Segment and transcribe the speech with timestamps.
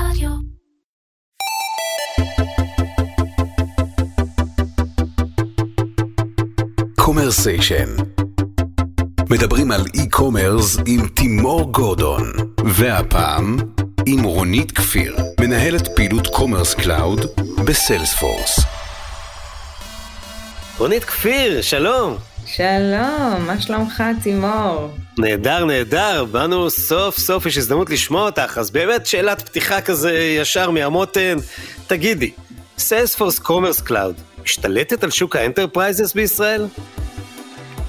[0.00, 0.30] רדיו.
[6.96, 7.88] Commersation
[9.30, 12.32] מדברים על e-commerce עם תימור גורדון
[12.64, 13.56] והפעם
[14.06, 17.20] עם רונית כפיר מנהלת פעילות Commerce Cloud
[17.66, 18.60] ב Salesforce
[20.78, 22.35] רונית כפיר, שלום.
[22.46, 24.88] שלום, מה שלומך תימור?
[25.18, 30.70] נהדר, נהדר, באנו סוף סוף יש הזדמנות לשמוע אותך, אז באמת שאלת פתיחה כזה ישר
[30.70, 31.36] מהמותן,
[31.86, 32.30] תגידי,
[32.78, 36.66] Salesforce Commerce Cloud משתלטת על שוק ה enterprises בישראל?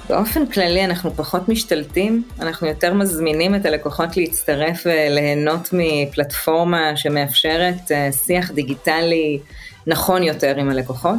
[0.08, 8.12] באופן כללי אנחנו פחות משתלטים, אנחנו יותר מזמינים את הלקוחות להצטרף וליהנות מפלטפורמה שמאפשרת אה,
[8.12, 9.38] שיח דיגיטלי
[9.86, 11.18] נכון יותר עם הלקוחות,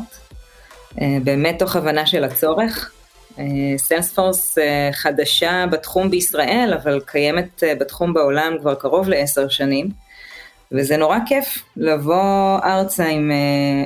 [1.02, 2.92] אה, באמת תוך הבנה של הצורך.
[3.78, 9.90] סיילספורס אה, חדשה בתחום בישראל, אבל קיימת בתחום בעולם כבר קרוב לעשר שנים.
[10.72, 13.32] וזה נורא כיף לבוא ארצה עם,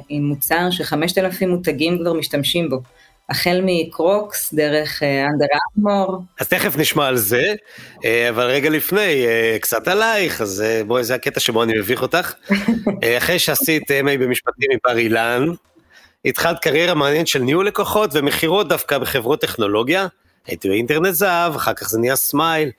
[0.10, 2.82] עם מוצר שחמשת אלפים מותגים כבר משתמשים בו.
[3.30, 5.46] החל מקרוקס, דרך אנדר
[5.78, 6.24] ארמור.
[6.40, 7.54] אז תכף נשמע על זה,
[8.30, 9.26] אבל רגע לפני,
[9.62, 12.34] קצת עלייך, אז בואי, זה הקטע שבו אני מביך אותך.
[13.18, 15.48] אחרי שעשית MA במשפטים מבר אילן,
[16.26, 20.08] התחלת קריירה מעניינת של ניהול לקוחות ומכירות דווקא בחברות טכנולוגיה,
[20.48, 22.70] הייתי באינטרנט זהב, אחר כך זה נהיה Smile,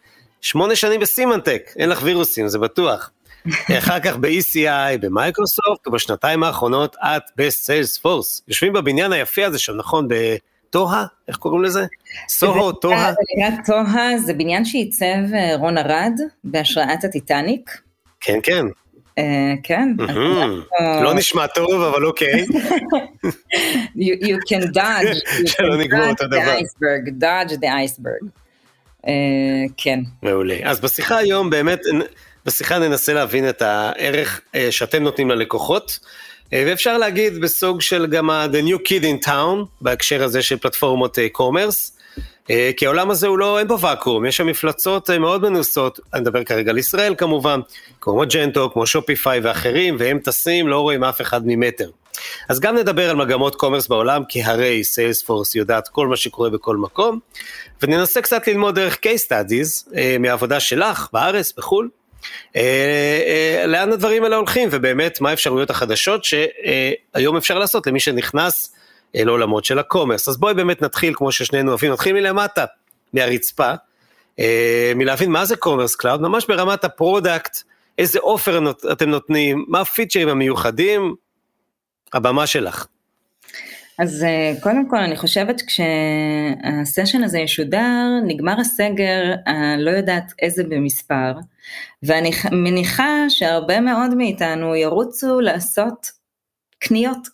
[0.40, 3.10] שמונה שנים ב Symantec, אין לך וירוסים, זה בטוח.
[3.78, 8.42] אחר כך ב-ECI, במייקרוסופט, ובשנתיים האחרונות את ב Salesforce.
[8.48, 10.08] יושבים בבניין היפה הזה שם, נכון?
[10.08, 11.06] ב ToHa?
[11.28, 11.86] איך קוראים לזה?
[12.28, 13.12] סוהו, ToHa?
[13.66, 16.12] ToHa זה בניין שעיצב אה, רון ארד
[16.44, 17.70] בהשראת הטיטניק.
[18.20, 18.66] כן, כן.
[19.62, 19.88] כן.
[21.02, 22.44] לא נשמע טוב, אבל אוקיי.
[23.96, 25.30] You can dodge.
[25.52, 26.58] שלא נגמור אותו דבר.
[27.20, 28.26] dodge the iceberg.
[29.76, 30.00] כן.
[30.22, 30.56] מעולה.
[30.62, 31.80] אז בשיחה היום באמת
[32.46, 35.98] בשיחה ננסה להבין את הערך אה, שאתם נותנים ללקוחות,
[36.52, 41.18] אה, ואפשר להגיד בסוג של גם ה-the new kid in town, בהקשר הזה של פלטפורמות
[41.18, 41.28] אה,
[42.46, 46.44] כי העולם הזה הוא לא, אין בו ואקום, יש שם מפלצות מאוד מנוסות, אני מדבר
[46.44, 47.60] כרגע על ישראל כמובן,
[48.00, 51.90] כמו Magento, כמו Shopify ואחרים, והם טסים, לא רואים אף אחד ממטר.
[52.48, 56.76] אז גם נדבר על מגמות commerce בעולם, כי הרי Salesforce יודעת כל מה שקורה בכל
[56.76, 57.18] מקום,
[57.82, 61.88] וננסה קצת ללמוד דרך case studies מהעבודה שלך בארץ, בחו"ל,
[62.56, 62.60] אה,
[63.60, 68.74] אה, לאן הדברים האלה הולכים, ובאמת מה האפשרויות החדשות שהיום אפשר לעשות למי שנכנס
[69.16, 70.28] אה, לעולמות של ה commerce.
[70.28, 72.64] אז בואי באמת נתחיל, כמו ששנינו אוהבים, נתחיל מלמטה,
[73.12, 73.72] מהרצפה,
[74.94, 77.58] מלהבין מה זה Commerce Cloud, ממש ברמת ה product,
[77.98, 81.14] איזה offer אתם נותנים, מה הפיצ'רים המיוחדים,
[82.12, 82.86] הבמה שלך.
[83.98, 84.26] אז
[84.62, 89.34] קודם כל אני חושבת כשהסשן הזה ישודר, נגמר הסגר,
[89.78, 91.32] לא יודעת איזה במספר,
[92.02, 92.30] ואני
[92.64, 96.06] מניחה שהרבה מאוד מאיתנו ירוצו לעשות
[96.78, 97.28] קניות.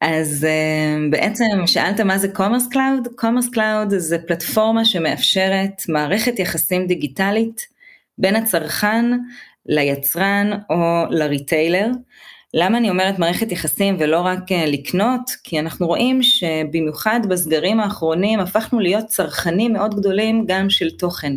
[0.00, 0.46] אז
[1.10, 3.08] בעצם שאלת מה זה Commerce Cloud?
[3.16, 7.66] Commerce Cloud זה פלטפורמה שמאפשרת מערכת יחסים דיגיטלית
[8.18, 9.04] בין הצרכן
[9.66, 11.90] ליצרן או ל retailer.
[12.54, 15.30] למה אני אומרת מערכת יחסים ולא רק לקנות?
[15.44, 21.32] כי אנחנו רואים שבמיוחד בסגרים האחרונים הפכנו להיות צרכנים מאוד גדולים גם של תוכן,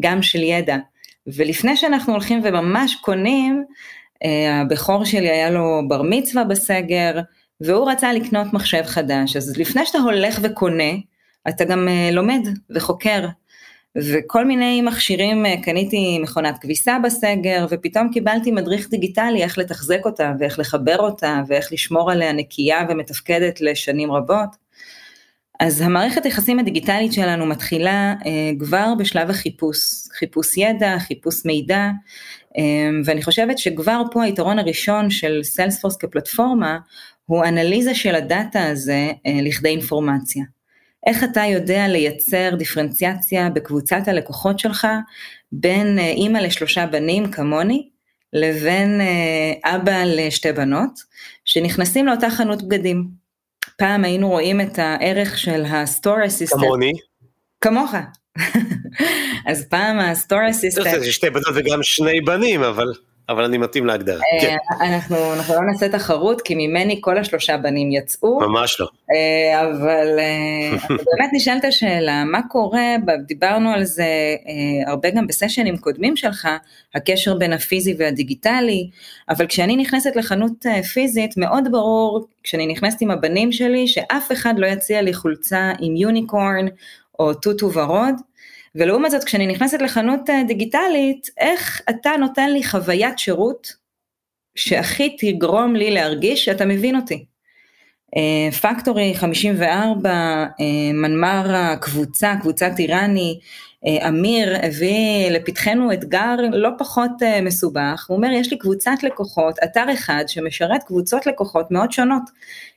[0.00, 0.76] גם של ידע.
[1.26, 3.64] ולפני שאנחנו הולכים וממש קונים,
[4.60, 7.20] הבכור שלי היה לו בר מצווה בסגר,
[7.64, 10.92] והוא רצה לקנות מחשב חדש, אז לפני שאתה הולך וקונה,
[11.48, 13.26] אתה גם לומד וחוקר.
[13.96, 20.58] וכל מיני מכשירים, קניתי מכונת כביסה בסגר, ופתאום קיבלתי מדריך דיגיטלי איך לתחזק אותה, ואיך
[20.58, 24.48] לחבר אותה, ואיך לשמור עליה נקייה ומתפקדת לשנים רבות.
[25.60, 29.78] אז המערכת היחסים הדיגיטלית שלנו מתחילה אה, כבר בשלב החיפוש,
[30.18, 31.90] חיפוש ידע, חיפוש מידע,
[32.58, 32.62] אה,
[33.04, 36.78] ואני חושבת שכבר פה היתרון הראשון של סיילספורס כפלטפורמה,
[37.26, 40.44] הוא אנליזה של הדאטה הזה אה, לכדי אינפורמציה.
[41.06, 44.86] איך אתה יודע לייצר דיפרנציאציה בקבוצת הלקוחות שלך
[45.52, 47.88] בין אימא לשלושה בנים כמוני,
[48.32, 49.00] לבין
[49.64, 51.00] אבא לשתי בנות,
[51.44, 53.08] שנכנסים לאותה חנות בגדים.
[53.76, 56.60] פעם היינו רואים את הערך של ה-store assistant.
[56.60, 56.92] כמוני.
[57.60, 57.94] כמוך.
[59.48, 60.98] אז פעם ה-store assistant.
[60.98, 62.92] זה שתי בנות וגם שני בנים, אבל...
[63.28, 64.20] אבל אני מתאים להגדרה.
[64.40, 64.56] כן.
[64.80, 68.40] אנחנו, אנחנו לא נעשה תחרות, כי ממני כל השלושה בנים יצאו.
[68.40, 68.86] ממש לא.
[69.64, 70.18] אבל
[70.88, 72.94] באמת נשאלת השאלה, מה קורה,
[73.26, 74.06] דיברנו על זה
[74.86, 76.48] הרבה גם בסשנים קודמים שלך,
[76.94, 78.90] הקשר בין הפיזי והדיגיטלי,
[79.28, 84.66] אבל כשאני נכנסת לחנות פיזית, מאוד ברור, כשאני נכנסת עם הבנים שלי, שאף אחד לא
[84.66, 86.66] יציע לי חולצה עם יוניקורן
[87.18, 88.14] או טוטו ורוד,
[88.74, 93.72] ולעומת זאת כשאני נכנסת לחנות אה, דיגיטלית, איך אתה נותן לי חוויית שירות
[94.54, 97.24] שהכי תגרום לי להרגיש שאתה מבין אותי.
[98.60, 100.46] פקטורי 54,
[100.94, 103.42] מנמ"ר הקבוצה, קבוצת איראני, אה,
[103.88, 109.84] אמיר הביא לפתחנו אתגר לא פחות אה, מסובך, הוא אומר יש לי קבוצת לקוחות, אתר
[109.92, 112.22] אחד שמשרת קבוצות לקוחות מאוד שונות.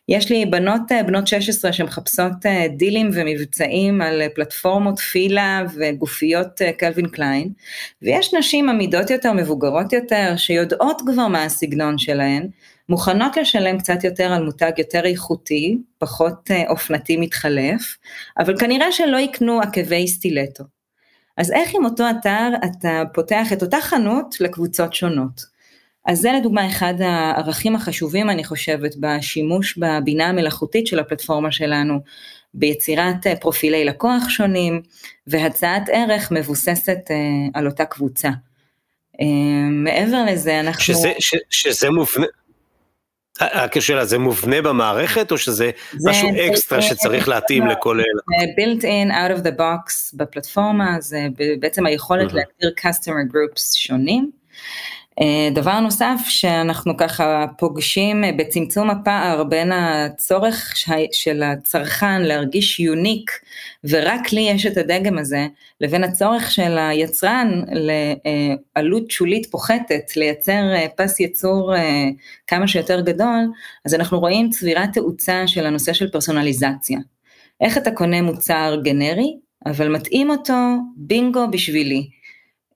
[0.10, 2.32] יש לי בנות אה, בנות 16 שמחפשות
[2.78, 7.50] דילים ומבצעים על פלטפורמות פילה וגופיות קלווין קליין,
[8.02, 12.48] ויש נשים עמידות יותר, מבוגרות יותר, שיודעות כבר מה הסגנון שלהן,
[12.90, 17.98] מוכנות לשלם קצת יותר על מותג יותר איכותי, פחות אופנתי מתחלף,
[18.40, 20.77] אבל כנראה שלא יקנו עקבי סטילטו.
[21.38, 25.58] אז איך עם אותו אתר אתה פותח את אותה חנות לקבוצות שונות?
[26.06, 32.00] אז זה לדוגמה אחד הערכים החשובים אני חושבת בשימוש בבינה המלאכותית של הפלטפורמה שלנו,
[32.54, 34.82] ביצירת אה, פרופילי לקוח שונים
[35.28, 37.16] והצעת ערך מבוססת אה,
[37.54, 38.30] על אותה קבוצה.
[39.22, 39.26] אה,
[39.70, 40.84] מעבר לזה אנחנו...
[40.84, 42.26] שזה, ש, שזה מובנה,
[43.42, 47.64] רק השאלה, זה מובנה במערכת או שזה זה, משהו זה, אקסטרה זה, שצריך זה, להתאים
[47.64, 48.22] זה, לכל אלה?
[48.40, 51.28] זה built in out of the box בפלטפורמה, זה
[51.60, 52.36] בעצם היכולת mm-hmm.
[52.36, 54.32] להגדיר customer groups שונים.
[55.22, 60.74] אה, דבר נוסף שאנחנו ככה פוגשים אה, בצמצום הפער בין הצורך
[61.12, 63.32] של הצרכן להרגיש יוניק
[63.84, 65.48] ורק לי יש את הדגם הזה,
[65.82, 67.62] לבין הצורך של היצרן
[68.76, 71.74] לעלות שולית פוחתת, לייצר אה, פס ייצור
[72.48, 73.52] כמה שיותר גדול,
[73.86, 77.00] אז אנחנו רואים צבירת תאוצה של הנושא של פרסונליזציה.
[77.62, 80.54] איך אתה קונה מוצר גנרי, אבל מתאים אותו
[80.96, 82.17] בינגו בשבילי.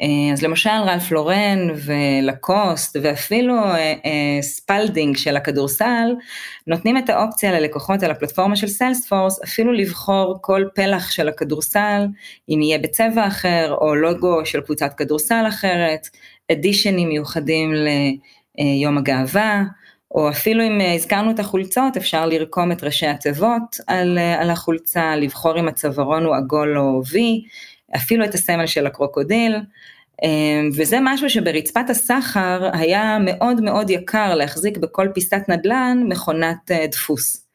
[0.02, 6.16] אה, אז למשל Ralph Lauren ו Lacoste ואפילו אה, אה, Spalding של הכדורסל
[6.68, 12.08] נותנים את האופציה ללקוחות על הפלטפורמה של Salesforce אפילו לבחור כל פלח של הכדורסל
[12.50, 16.08] אם יהיה בצבע אחר או לוגו של קבוצת כדורסל אחרת,
[16.52, 17.74] edition ים מיוחדים
[18.58, 19.64] ליום הגאווה
[20.12, 25.60] או אפילו אם הזכרנו את החולצות אפשר לרקום את ראשי התיבות על, על החולצה, לבחור
[25.60, 27.42] אם הצווארון הוא עגול או וי
[27.96, 29.56] אפילו את הסמל של הקרוקודיל,
[30.24, 36.88] אמ, וזה משהו שברצפת הסחר היה מאוד מאוד יקר להחזיק בכל פיסת נדל"ן מכונת אה,
[36.92, 37.48] דפוס.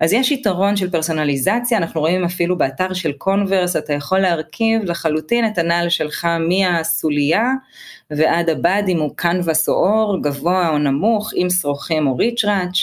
[0.00, 5.46] אז יש יתרון של פרסונליזציה, אנחנו רואים אפילו באתר של קונברס, אתה יכול להרכיב לחלוטין
[5.46, 7.44] את הנעל שלך מהסוליה
[8.10, 12.76] ועד הבד אם הוא קנבס או אור, גבוה או נמוך, עם שרוכים או ריצ'ראץ',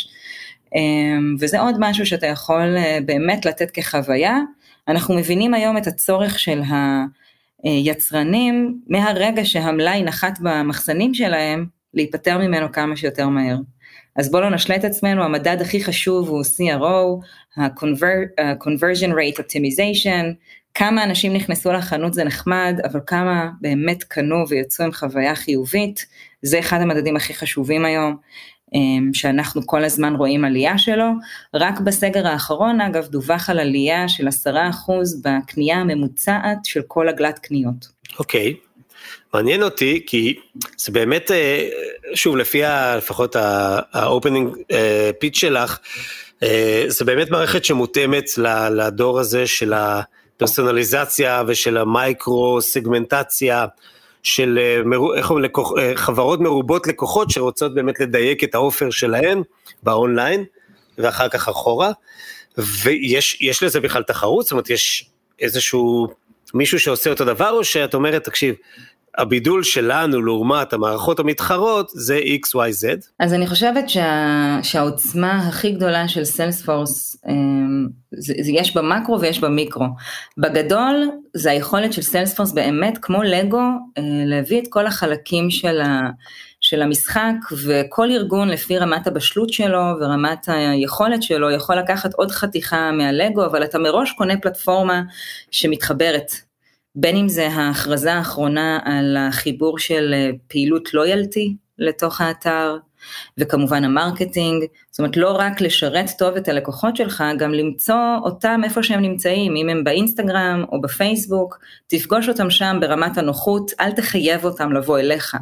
[0.75, 4.37] אמ, וזה עוד משהו שאתה יכול אה, באמת לתת כחוויה.
[4.87, 6.61] אנחנו מבינים היום את הצורך של
[7.63, 13.57] היצרנים, מהרגע שהמלאי נחת במחסנים שלהם, להיפטר ממנו כמה שיותר מהר.
[14.15, 17.25] אז בואו לא נשלה את עצמנו, המדד הכי חשוב הוא CRO,
[17.57, 20.25] ה-conversion rate optimization,
[20.73, 26.05] כמה אנשים נכנסו לחנות זה נחמד, אבל כמה באמת קנו ויצאו עם חוויה חיובית,
[26.41, 28.17] זה אחד המדדים הכי חשובים היום.
[28.73, 31.09] אמ, שאנחנו כל הזמן רואים עלייה שלו.
[31.53, 37.39] רק בסגר האחרון אגב דווח על עלייה של עשרה אחוז בקנייה הממוצעת של כל עגלת
[37.39, 37.87] קניות.
[38.19, 38.71] אוקיי, okay.
[39.33, 40.35] מעניין אותי כי
[40.77, 41.69] זה באמת, אה,
[42.15, 42.61] שוב לפי
[42.97, 43.35] לפחות
[43.93, 44.49] האופנינג
[45.19, 45.79] פיץ' אה, שלך,
[46.43, 48.25] אה, זה באמת מערכת שמותאמת
[48.71, 53.65] לדור הזה של הפרסונליזציה ושל המייקרו סגמנטציה.
[54.23, 54.81] של אה,
[55.17, 59.41] איך לקוח, אה, חברות מרובות לקוחות שרוצות באמת לדייק את האופר שלהן
[59.83, 60.45] באונליין
[60.97, 61.91] ואחר כך אחורה,
[62.57, 64.45] ויש לזה בכלל תחרות?
[64.45, 66.07] זאת אומרת, יש איזשהו
[66.53, 68.55] מישהו שעושה אותו דבר, או שאת אומרת, תקשיב,
[69.17, 73.07] הבידול שלנו לעומת המערכות המתחרות זה XYZ.
[73.19, 77.87] אז אני חושבת שה, שהעוצמה הכי גדולה של סיילספורס, אמ,
[78.53, 79.85] יש במקרו ויש במיקרו.
[80.37, 83.61] בגדול זה היכולת של סיילספורס באמת כמו לגו
[83.97, 85.99] אה, להביא את כל החלקים של, ה,
[86.61, 87.33] של המשחק
[87.65, 93.63] וכל ארגון לפי רמת הבשלות שלו ורמת היכולת שלו יכול לקחת עוד חתיכה מהלגו אבל
[93.63, 95.01] אתה מראש קונה פלטפורמה
[95.51, 96.31] שמתחברת
[96.95, 102.77] בין אם זה ההכרזה האחרונה על החיבור של אה, פעילות לויאלטי לתוך האתר,
[103.37, 108.61] וכמובן ה marketing, זאת אומרת לא רק לשרת טוב את הלקוחות שלך, גם למצוא אותם
[108.63, 114.45] איפה שהם נמצאים, אם הם באינסטגרם או בפייסבוק, תפגוש אותם שם ברמת הנוחות, אל תחייב
[114.45, 115.35] אותם לבוא אליך.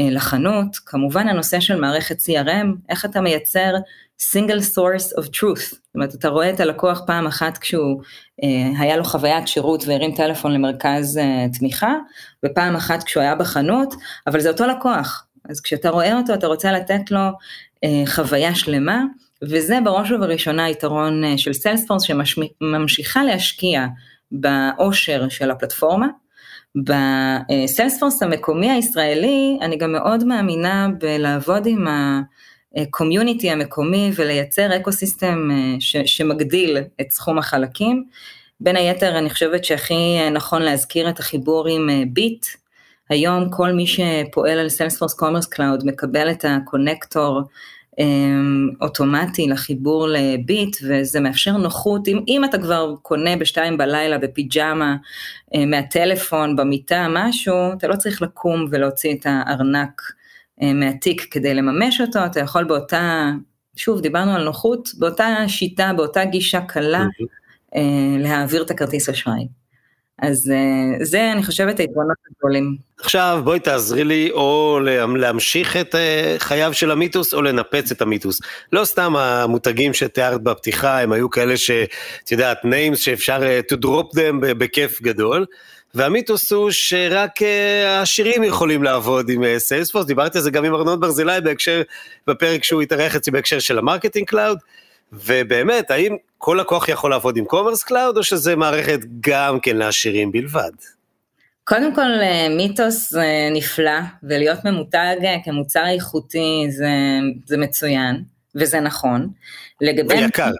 [0.00, 3.74] אה, לחנות, כמובן הנושא של מערכת CRM, איך אתה מייצר
[4.20, 8.02] single source of truth, זאת אומרת אתה רואה את הלקוח פעם אחת כשהוא
[8.42, 11.94] אה, היה לו חוויית שירות והרים טלפון למרכז אה, תמיכה,
[12.46, 13.94] ופעם אחת כשהוא היה בחנות,
[14.26, 17.20] אבל זה אותו לקוח, אז כשאתה רואה אותו אתה רוצה לתת לו
[17.84, 19.02] אה, חוויה שלמה,
[19.42, 23.86] וזה בראש ובראשונה היתרון אה, של Salesforce שממשיכה להשקיע
[24.32, 26.06] בעושר של הפלטפורמה.
[26.84, 31.86] ב Salesforce המקומי הישראלי, אני גם מאוד מאמינה בלעבוד עם
[32.76, 35.50] ה community המקומי ולייצר ecosystem
[36.06, 38.04] שמגדיל את סכום החלקים.
[38.60, 42.46] בין היתר אני חושבת שהכי נכון להזכיר את החיבור עם ביט,
[43.08, 47.42] היום כל מי שפועל על Salesforce Commerce Cloud מקבל את ה connector
[47.98, 54.96] אמ, אוטומטי לחיבור לביט וזה מאפשר נוחות, אם, אם אתה כבר קונה בשתיים בלילה בפיג'מה
[55.54, 60.19] אה, מהטלפון, במיטה, משהו, אתה לא צריך לקום ולהוציא את הארנק אה,
[60.62, 63.30] מהתיק כדי לממש אותו, אתה יכול באותה,
[63.76, 67.04] שוב דיברנו על נוחות, באותה שיטה, באותה גישה קלה
[67.76, 67.82] אה,
[68.18, 69.46] להעביר את הכרטיס אשראי.
[70.22, 72.76] אז אה, זה אני חושבת היתרונות הגדולים.
[73.00, 74.78] עכשיו בואי תעזרי לי או
[75.16, 78.40] להמשיך את אה, חייו של המיתוס או לנפץ את המיתוס.
[78.72, 84.16] לא סתם המותגים שתיארת בפתיחה הם היו כאלה שאת יודעת names שאפשר אה, to drop
[84.16, 85.46] them בכיף גדול.
[85.94, 87.42] והמיתוס הוא שרק
[87.86, 91.82] העשירים יכולים לעבוד עם סיילספורס, דיברתי על זה גם עם ארנון ברזילי בהקשר,
[92.26, 94.58] בפרק שהוא התארח אצלי בהקשר של ה Marketing Cloud,
[95.12, 100.32] ובאמת, האם כל לקוח יכול לעבוד עם Commerce Cloud, או שזה מערכת גם כן לעשירים
[100.32, 100.70] בלבד?
[101.64, 106.88] קודם כל אה, מיתוס זה נפלא, ולהיות ממותג אה, כמוצר איכותי זה,
[107.46, 108.22] זה מצוין,
[108.54, 109.28] וזה נכון.
[109.80, 110.14] לגבי...
[110.14, 110.50] ויקר.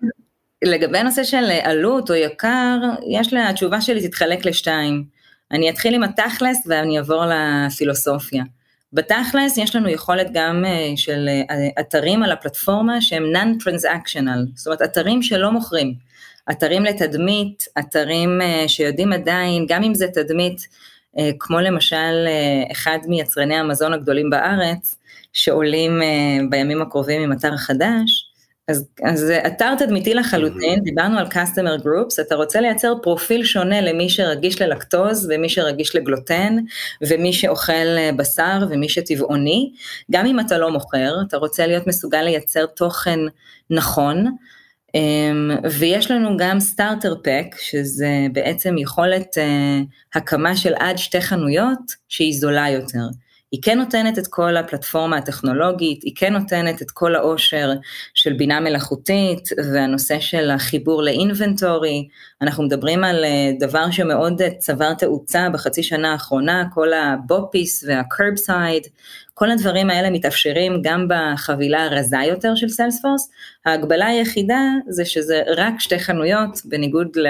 [0.64, 2.76] לגבי נושא של עלות או יקר,
[3.10, 5.19] יש לה, התשובה שלי תתחלק לשתיים.
[5.52, 8.42] אני אתחיל עם התכלס ואני אעבור לפילוסופיה.
[8.92, 14.83] בתכלס יש לנו יכולת גם אה, של אה, אתרים על הפלטפורמה שהם non-transactional, זאת אומרת
[14.83, 15.95] אתרים שלא מוכרים,
[16.50, 20.90] אתרים לתדמית, אתרים אה, שיודעים עדיין, גם אם זה תדמית,
[21.38, 22.26] כמו למשל
[22.73, 24.95] אחד מיצרני המזון הגדולים בארץ,
[25.33, 26.00] שעולים
[26.50, 28.29] בימים הקרובים עם אתר חדש,
[28.70, 30.82] אז, אז אתר תדמיתי לחלוטין, mm-hmm.
[30.82, 36.56] דיברנו על customer groups, אתה רוצה לייצר פרופיל שונה למי שרגיש ללקטוז ומי שרגיש לגלוטן
[37.02, 39.72] ומי שאוכל אה, בשר ומי שטבעוני,
[40.10, 43.20] גם אם אתה לא מוכר, אתה רוצה להיות מסוגל לייצר תוכן
[43.70, 44.26] נכון,
[44.94, 49.80] אמ, ויש לנו גם סטארטר פק, שזה בעצם יכולת אה,
[50.14, 53.06] הקמה של עד שתי חנויות שהיא זולה יותר.
[53.52, 57.73] היא כן נותנת את כל הפלטפורמה הטכנולוגית, היא כן נותנת את כל העושר
[58.14, 62.09] של בינה מלאכותית והנושא של החיבור לאינבנטורי,
[62.42, 68.83] אנחנו מדברים על אה, דבר שמאוד צבר תאוצה בחצי שנה האחרונה, כל הבופיס והקרבסייד,
[69.35, 73.30] כל הדברים האלה מתאפשרים גם בחבילה הרזה יותר של סיילספורס,
[73.66, 77.26] ההגבלה היחידה זה שזה רק שתי חנויות בניגוד ל...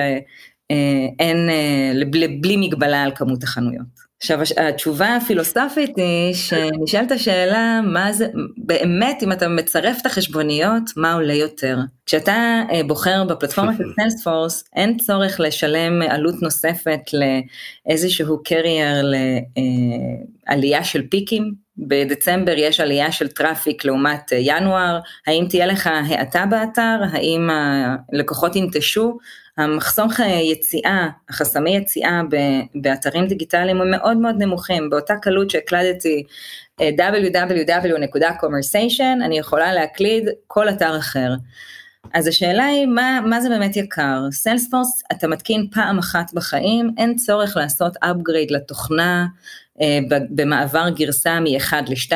[0.71, 4.10] אה, אין, אה, בלי מגבלה על כמות החנויות.
[4.23, 11.15] עכשיו התשובה הפילוסופית היא שנשאלת השאלה מה זה באמת אם אתה מצרף את החשבוניות מה
[11.15, 11.79] עולה יותר.
[12.07, 17.00] כשאתה אה, בוחר בפלטפורמה של Salesforce אין צורך לשלם עלות נוספת
[17.87, 19.12] לאיזשהו carrier
[20.49, 21.70] לעלייה של peakים.
[21.88, 27.49] בדצמבר יש עלייה של traffic לעומת ינואר, האם תהיה לך האטה באתר, האם
[28.12, 29.18] הלקוחות ינטשו,
[29.56, 30.08] המחסום
[30.52, 32.20] יציאה, החסמי יציאה
[32.75, 36.25] באתרים דיגיטליים הם מאוד מאוד נמוכים, באותה קלות שהקלדתי
[36.80, 41.34] אה, www.conversation, אני יכולה להקליד כל אתר אחר.
[42.14, 47.16] אז השאלה היא מה, מה זה באמת יקר, סיילספורס אתה מתקין פעם אחת בחיים, אין
[47.16, 49.22] צורך לעשות upgrade לתוכנה.
[49.22, 49.26] אה,
[50.30, 52.12] במעבר גרסה מ-1 ל-2,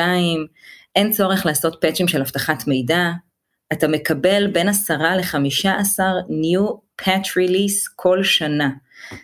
[0.95, 3.11] אין צורך לעשות פאצ'ים של אבטחת מידע,
[3.73, 8.69] אתה מקבל בין 10 ל-15 new patch release כל שנה.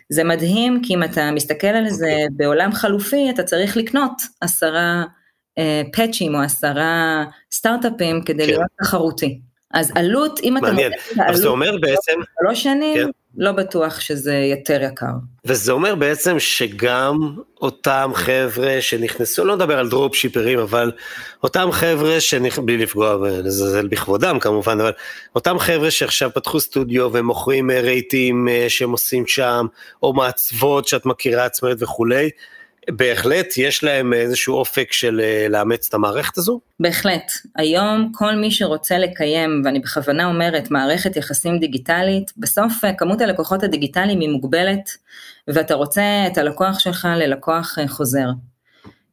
[0.08, 2.26] זה מדהים כי אם אתה מסתכל על זה אוקיי.
[2.36, 5.04] בעולם חלופי אתה צריך לקנות עשרה
[5.92, 8.48] פאצ'ים אה, או עשרה סטארט-אפים כדי כן.
[8.48, 9.40] להיות תחרותי.
[9.72, 13.10] אז עלות, אם אתה מודד את העלות, זה אומר בעצם, שלוש שנים, כן.
[13.36, 15.06] לא בטוח שזה יותר יקר.
[15.44, 17.18] וזה אומר בעצם שגם
[17.60, 20.92] אותם חבר'ה שנכנסו, לא נדבר על דרופ שיפרים, אבל
[21.42, 22.58] אותם חבר'ה, שנכ...
[22.58, 24.92] בלי לפגוע ולזלזל בכבודם כמובן, אבל
[25.34, 29.66] אותם חבר'ה שעכשיו פתחו סטודיו ומוכרים רהיטים אה, שהם עושים שם,
[30.02, 32.30] או מעצבות שאת מכירה עצמאיות וכולי,
[32.90, 36.60] בהחלט יש להם איזשהו אופק של אה, לאמץ את המערכת הזו?
[36.80, 37.32] בהחלט.
[37.56, 43.62] היום כל מי שרוצה לקיים, ואני בכוונה אומרת, מערכת יחסים דיגיטלית, בסוף אה, כמות הלקוחות
[43.62, 44.90] הדיגיטליים היא מוגבלת,
[45.48, 48.26] ואתה רוצה את הלקוח שלך ללקוח אה, חוזר.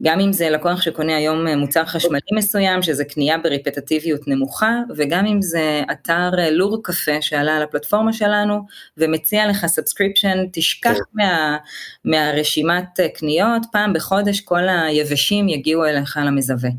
[0.03, 5.25] גם אם זה לקוח שקונה היום אה, מוצר חשמלי מסוים, שזה קנייה ברפטטיביות נמוכה, וגם
[5.25, 8.61] אם זה אתר אה, לור קפה שעלה על הפלטפורמה שלנו,
[8.97, 10.99] ומציע לך subscription, תשכח כן.
[11.13, 11.57] מה,
[12.05, 16.69] מהרשימת אה, קניות, פעם בחודש כל היבשים יגיעו אליך למזווה.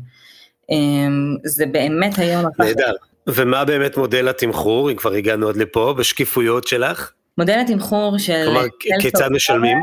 [0.69, 2.45] אמ, זה באמת היום...
[2.59, 2.91] נהדר.
[3.27, 7.11] ומה באמת מודל התמחור, אם כבר הגענו עד לפה, בשקיפות שלך?
[7.37, 8.43] מודל התמחור של...
[8.45, 8.65] כלומר,
[8.99, 9.77] כיצד משלמים?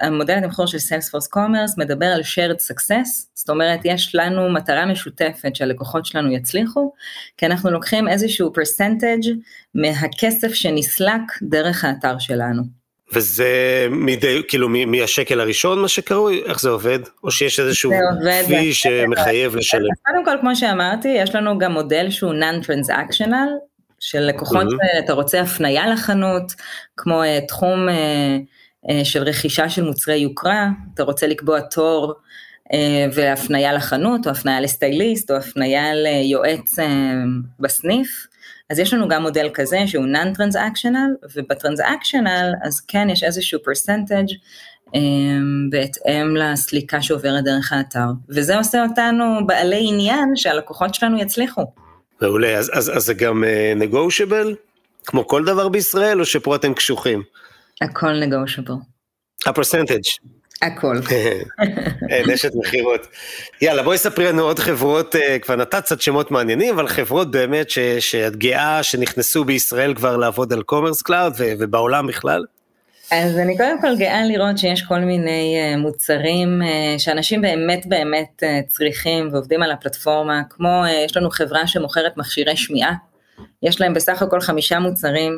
[0.00, 5.56] המודל התמחור של Salesforce Commerce מדבר על shared success, זאת אומרת יש לנו מטרה משותפת
[5.56, 6.92] שהלקוחות שלנו יצליחו,
[7.36, 9.28] כי אנחנו לוקחים איזשהו percentage
[9.74, 12.62] מהכסף שנסלק דרך האתר שלנו.
[13.12, 16.42] וזה מדי, כאילו מהשקל הראשון מה שקרוי?
[16.44, 16.98] איך זה עובד?
[17.24, 17.92] או שיש איזשהו
[18.46, 19.88] פי שמחייב לשלם?
[20.06, 23.70] קודם כל, כמו שאמרתי, יש לנו גם מודל שהוא non-transactional,
[24.00, 25.04] של לקוחות, mm-hmm.
[25.04, 26.52] אתה רוצה הפנייה לחנות,
[26.96, 27.92] כמו uh, תחום uh,
[29.04, 32.14] של רכישה של מוצרי יוקרה, אתה רוצה לקבוע תור
[32.68, 32.76] uh,
[33.12, 36.82] והפנייה לחנות, או הפנייה לסטייליסט, או הפנייה ליועץ uh,
[37.60, 38.26] בסניף,
[38.70, 43.60] אז יש לנו גם מודל כזה שהוא non-transactional, ובטרנזקשיונל אז כן יש איזשהו
[44.88, 44.98] um,
[45.70, 51.62] בהתאם לסליקה שעוברת דרך האתר, וזה עושה אותנו בעלי עניין שהלקוחות שלנו יצליחו.
[52.22, 53.44] מעולה, אז, אז, אז זה גם
[53.80, 54.54] negotiable,
[55.06, 57.22] כמו כל דבר בישראל, או שפה אתם קשוחים?
[57.80, 58.74] הכל negotiable.
[59.46, 60.00] ה percentage.
[60.62, 60.96] הכל.
[62.32, 63.06] נשת מכירות.
[63.62, 67.70] יאללה, בואי ספרי לנו עוד חברות, אה, כבר נתת קצת שמות מעניינים, אבל חברות באמת
[68.00, 72.44] שאת גאה שנכנסו בישראל כבר לעבוד על Commerce Cloud ובעולם בכלל.
[73.12, 78.42] אז אני קודם כל גאה לראות שיש כל מיני אה, מוצרים אה, שאנשים באמת באמת
[78.66, 82.94] צריכים ועובדים על הפלטפורמה, כמו יש לנו חברה שמוכרת מכשירי שמיעה,
[83.62, 85.36] יש להם בסך הכל חמישה מוצרים,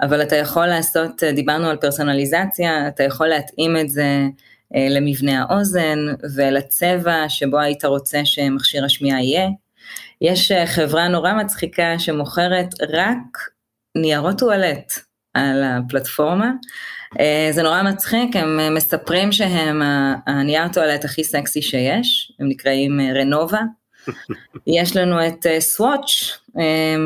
[0.00, 4.26] אבל אתה יכול לעשות, דיברנו על פרסונליזציה, אתה יכול להתאים את זה
[4.74, 5.98] אה, למבנה האוזן
[6.36, 9.48] ולצבע שבו היית רוצה שמכשיר השמיעה יהיה.
[10.20, 13.38] יש אה, חברה נורא מצחיקה שמוכרת רק
[13.96, 14.92] ניירות טואלט
[15.34, 16.50] על הפלטפורמה.
[17.20, 19.82] אה, זה נורא מצחיק, הם מספרים שהם
[20.26, 23.60] הנייר טואלט הכי סקסי שיש, הם נקראים רנובה.
[24.66, 26.38] יש לנו את סוואץ',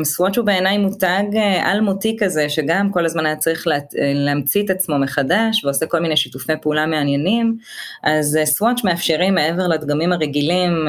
[0.03, 1.23] סוואץ' הוא בעיניי מותג
[1.65, 3.75] אלמותי כזה, שגם כל הזמן היה צריך לה,
[4.15, 7.57] להמציא את עצמו מחדש, ועושה כל מיני שיתופי פעולה מעניינים,
[8.03, 10.87] אז סוואץ' מאפשרים מעבר לדגמים הרגילים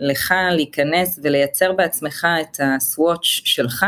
[0.00, 3.86] לך להיכנס ולייצר בעצמך את הסוואץ' שלך.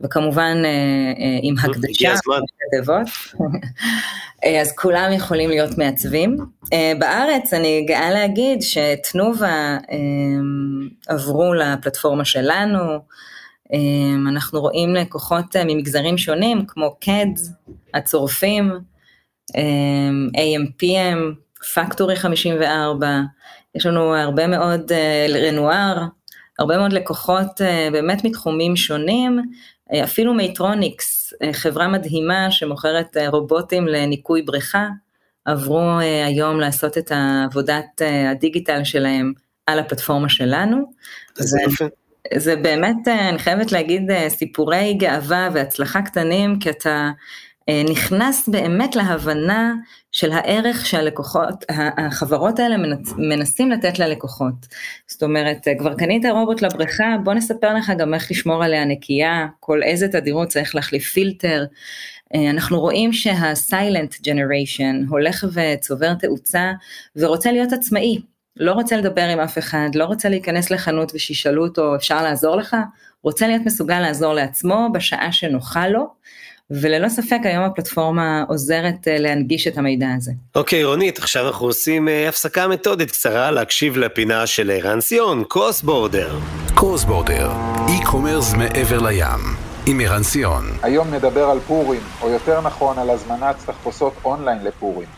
[0.00, 0.62] וכמובן
[1.42, 2.14] עם הקדשה,
[4.60, 6.36] אז כולם יכולים להיות מעצבים.
[6.98, 9.78] בארץ אני גאה להגיד שתנובה
[11.08, 12.78] עברו לפלטפורמה שלנו,
[14.28, 17.50] אנחנו רואים לקוחות ממגזרים שונים כמו Keds,
[17.94, 18.72] הצורפים,
[20.36, 21.18] AMPM,
[21.74, 23.20] Factory 54,
[23.74, 24.92] יש לנו הרבה מאוד
[25.48, 26.02] רנואר,
[26.58, 27.60] הרבה מאוד לקוחות
[27.92, 29.42] באמת מתחומים שונים,
[30.04, 34.88] אפילו מייטרוניקס, חברה מדהימה שמוכרת רובוטים לניקוי בריכה,
[35.44, 37.12] עברו היום לעשות את
[37.46, 39.32] עבודת הדיגיטל שלהם
[39.66, 40.92] על הפלטפורמה שלנו.
[41.34, 41.84] זה יפה.
[42.34, 47.10] זה באמת, אני חייבת להגיד, סיפורי גאווה והצלחה קטנים, כי אתה
[47.90, 49.74] נכנס באמת להבנה
[50.12, 51.64] של הערך שהלקוחות,
[51.98, 52.76] החברות האלה
[53.16, 54.66] מנסים לתת ללקוחות.
[55.06, 59.82] זאת אומרת, כבר קנית רובוט לבריכה, בוא נספר לך גם איך לשמור עליה נקייה, כל
[59.82, 61.64] איזה תדירות צריך להחליף פילטר.
[62.34, 66.72] אנחנו רואים שה-silent generation הולך וצובר תאוצה
[67.16, 68.20] ורוצה להיות עצמאי,
[68.56, 72.76] לא רוצה לדבר עם אף אחד, לא רוצה להיכנס לחנות ושישאלו אותו אפשר לעזור לך,
[73.22, 76.06] רוצה להיות מסוגל לעזור לעצמו בשעה שנוחה לו.
[76.70, 80.32] וללא ספק היום הפלטפורמה עוזרת להנגיש את המידע הזה.
[80.54, 85.82] אוקיי okay, רונית, עכשיו אנחנו עושים הפסקה מתודית קצרה להקשיב לפינה של ערן סיון, קרוס
[85.82, 86.38] בורדר.
[86.74, 87.50] קרוס בורדר,
[87.86, 89.40] e-commerce מעבר לים,
[89.86, 90.64] עם ערן סיון.
[90.82, 95.08] היום נדבר על פורים, או יותר נכון על הזמנת תחפושות אונליין לפורים.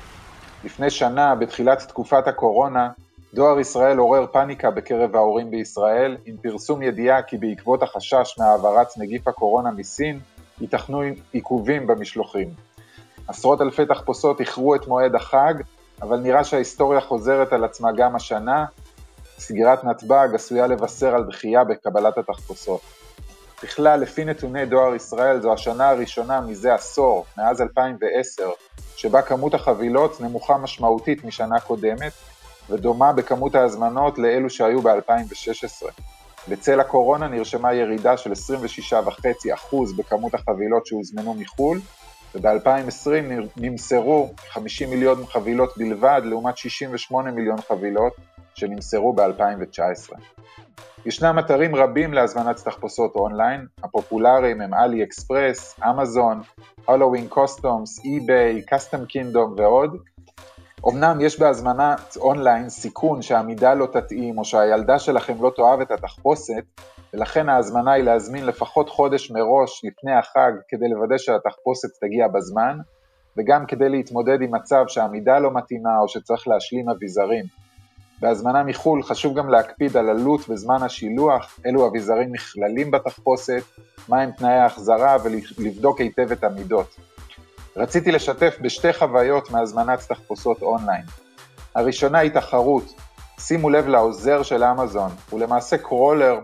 [0.64, 2.88] לפני שנה, בתחילת תקופת הקורונה,
[3.34, 9.28] דואר ישראל עורר פאניקה בקרב ההורים בישראל, עם פרסום ידיעה כי בעקבות החשש מהעברת נגיף
[9.28, 10.20] הקורונה מסין,
[10.60, 12.48] ייתכנו עיכובים במשלוחים.
[13.28, 15.54] עשרות אלפי תחפושות איחרו את מועד החג,
[16.02, 18.64] אבל נראה שההיסטוריה חוזרת על עצמה גם השנה.
[19.38, 22.80] סגירת נתב"ג עשויה לבשר על דחייה בקבלת התחפושות.
[23.62, 28.50] בכלל, לפי נתוני דואר ישראל, זו השנה הראשונה מזה עשור, מאז 2010,
[28.96, 32.12] שבה כמות החבילות נמוכה משמעותית משנה קודמת,
[32.70, 35.86] ודומה בכמות ההזמנות לאלו שהיו ב-2016.
[36.48, 41.80] בצל הקורונה נרשמה ירידה של 26.5% בכמות החבילות שהוזמנו מחו"ל,
[42.34, 43.10] וב-2020
[43.56, 48.12] נמסרו 50 מיליון חבילות בלבד, לעומת 68 מיליון חבילות
[48.54, 50.14] שנמסרו ב-2019.
[51.06, 56.40] ישנם אתרים רבים להזמנת תחפושות אונליין, הפופולריים הם AliExpress, אמזון,
[56.88, 59.96] Halloween Costumes, eBay, Costume Kingdom ועוד,
[60.86, 66.64] אמנם יש בהזמנת אונליין סיכון שהמידה לא תתאים או שהילדה שלכם לא תאהב את התחפושת,
[67.14, 72.78] ולכן ההזמנה היא להזמין לפחות חודש מראש לפני החג כדי לוודא שהתחפושת תגיע בזמן,
[73.36, 77.44] וגם כדי להתמודד עם מצב שהמידה לא מתאימה או שצריך להשלים אביזרים.
[78.20, 83.62] בהזמנה מחו"ל חשוב גם להקפיד על עלות וזמן השילוח, אילו אביזרים נכללים בתחפושת,
[84.08, 86.96] מה הם תנאי ההחזרה ולבדוק היטב את המידות.
[87.78, 91.04] רציתי לשתף בשתי חוויות מהזמנת תחפושות אונליין.
[91.74, 92.84] הראשונה היא תחרות.
[93.40, 96.38] שימו לב לעוזר של אמזון, הוא למעשה crawler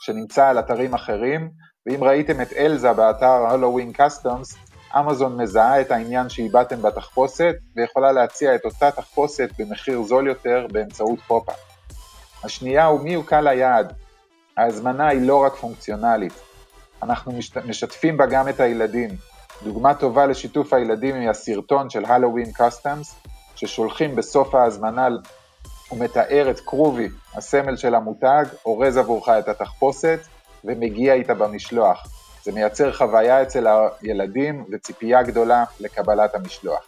[0.00, 1.50] שנמצא על אתרים אחרים,
[1.86, 4.56] ואם ראיתם את אלזה באתר Halloween Costumes,
[4.98, 11.18] אמזון מזהה את העניין שהבעתם בתחפושת, ויכולה להציע את אותה תחפושת במחיר זול יותר באמצעות
[11.26, 11.58] פופ-אפ.
[12.44, 13.92] השנייה הוא מי הוא קהל היעד.
[14.56, 16.32] ההזמנה היא לא רק פונקציונלית,
[17.02, 17.32] אנחנו
[17.66, 19.29] משתפים בה גם את הילדים.
[19.64, 23.14] דוגמה טובה לשיתוף הילדים היא הסרטון של הלואוין קסטומס,
[23.56, 25.08] ששולחים בסוף ההזמנה
[25.92, 30.20] ומתאר את קרובי, הסמל של המותג, אורז עבורך את התחפושת
[30.64, 32.06] ומגיע איתה במשלוח.
[32.44, 33.66] זה מייצר חוויה אצל
[34.02, 36.80] הילדים וציפייה גדולה לקבלת המשלוח.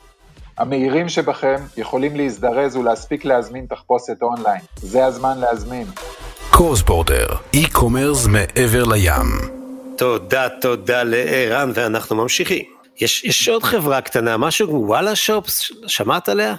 [0.59, 4.61] המהירים שבכם יכולים להזדרז ולהספיק להזמין תחפושת אונליין.
[4.77, 5.87] זה הזמן להזמין.
[6.51, 9.62] קורסבורדר, e-commerce מעבר לים.
[10.03, 12.65] תודה, תודה לערן, ואנחנו ממשיכים.
[13.01, 16.55] יש, יש עוד חברה קטנה, משהו כמו וואלה שופס, שמעת עליה?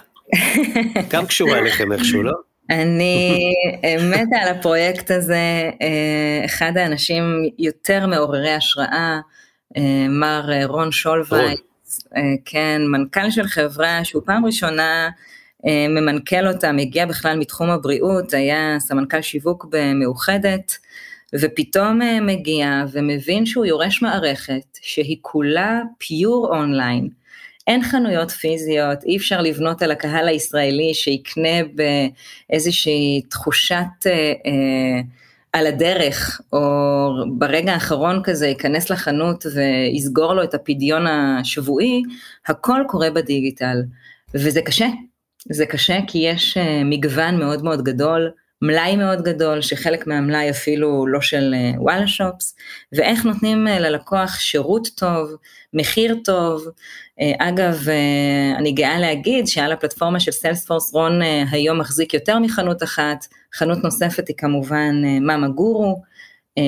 [1.12, 2.32] גם קשורה אליכם איכשהו, לא?
[2.70, 3.40] אני
[4.00, 7.22] מתה על הפרויקט הזה, אה, אחד האנשים
[7.58, 9.18] יותר מעוררי השראה,
[9.76, 11.60] אה, מר רון שולווייץ,
[12.16, 15.08] אה, כן, מנכ"ל של חברה שהוא פעם ראשונה
[15.66, 20.78] ממנכ"ל אותה, מגיע בכלל מתחום הבריאות, היה סמנכ"ל שיווק במאוחדת,
[21.40, 27.08] ופתאום מגיע ומבין שהוא יורש מערכת שהיא כולה פיור אונליין.
[27.66, 34.12] אין חנויות פיזיות, אי אפשר לבנות על הקהל הישראלי שיקנה באיזושהי תחושת אה,
[34.46, 35.00] אה,
[35.52, 36.58] על הדרך, או
[37.38, 42.02] ברגע האחרון כזה ייכנס לחנות ויסגור לו את הפדיון השבועי,
[42.46, 43.82] הכל קורה בדיגיטל.
[44.34, 44.86] וזה קשה,
[45.50, 48.30] זה קשה כי יש אה, מגוון מאוד מאוד גדול,
[48.64, 52.56] מלאי מאוד גדול, שחלק מהמלאי אפילו לא של אה, וואלה שופס,
[52.92, 55.30] ואיך נותנים אה, ללקוח שירות טוב,
[55.74, 56.68] מחיר טוב.
[57.20, 57.86] אה, אגב,
[58.58, 64.28] אני גאה להגיד שעל הפלטפורמה של סיילספורס רון היום מחזיק יותר מחנות אחת, חנות נוספת
[64.28, 66.02] היא כמובן מאמה גורו,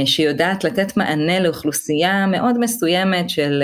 [0.05, 3.63] שיודעת לתת מענה לאוכלוסייה מאוד מסוימת של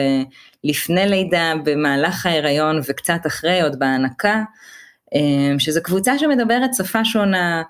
[0.64, 4.42] לפני לידה, במהלך ההיריון וקצת אחרי, עוד בהנקה,
[5.59, 7.62] שזו קבוצה שמדברת שפה שונה,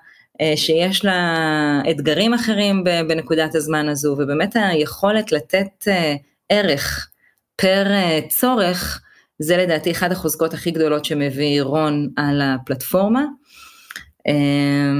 [0.55, 6.15] שיש לה אתגרים אחרים בנקודת הזמן הזו, ובאמת היכולת לתת אה,
[6.49, 7.09] ערך
[7.55, 9.01] פר אה, צורך,
[9.39, 13.25] זה לדעתי אחת החוזקות הכי גדולות שמביא רון על הפלטפורמה.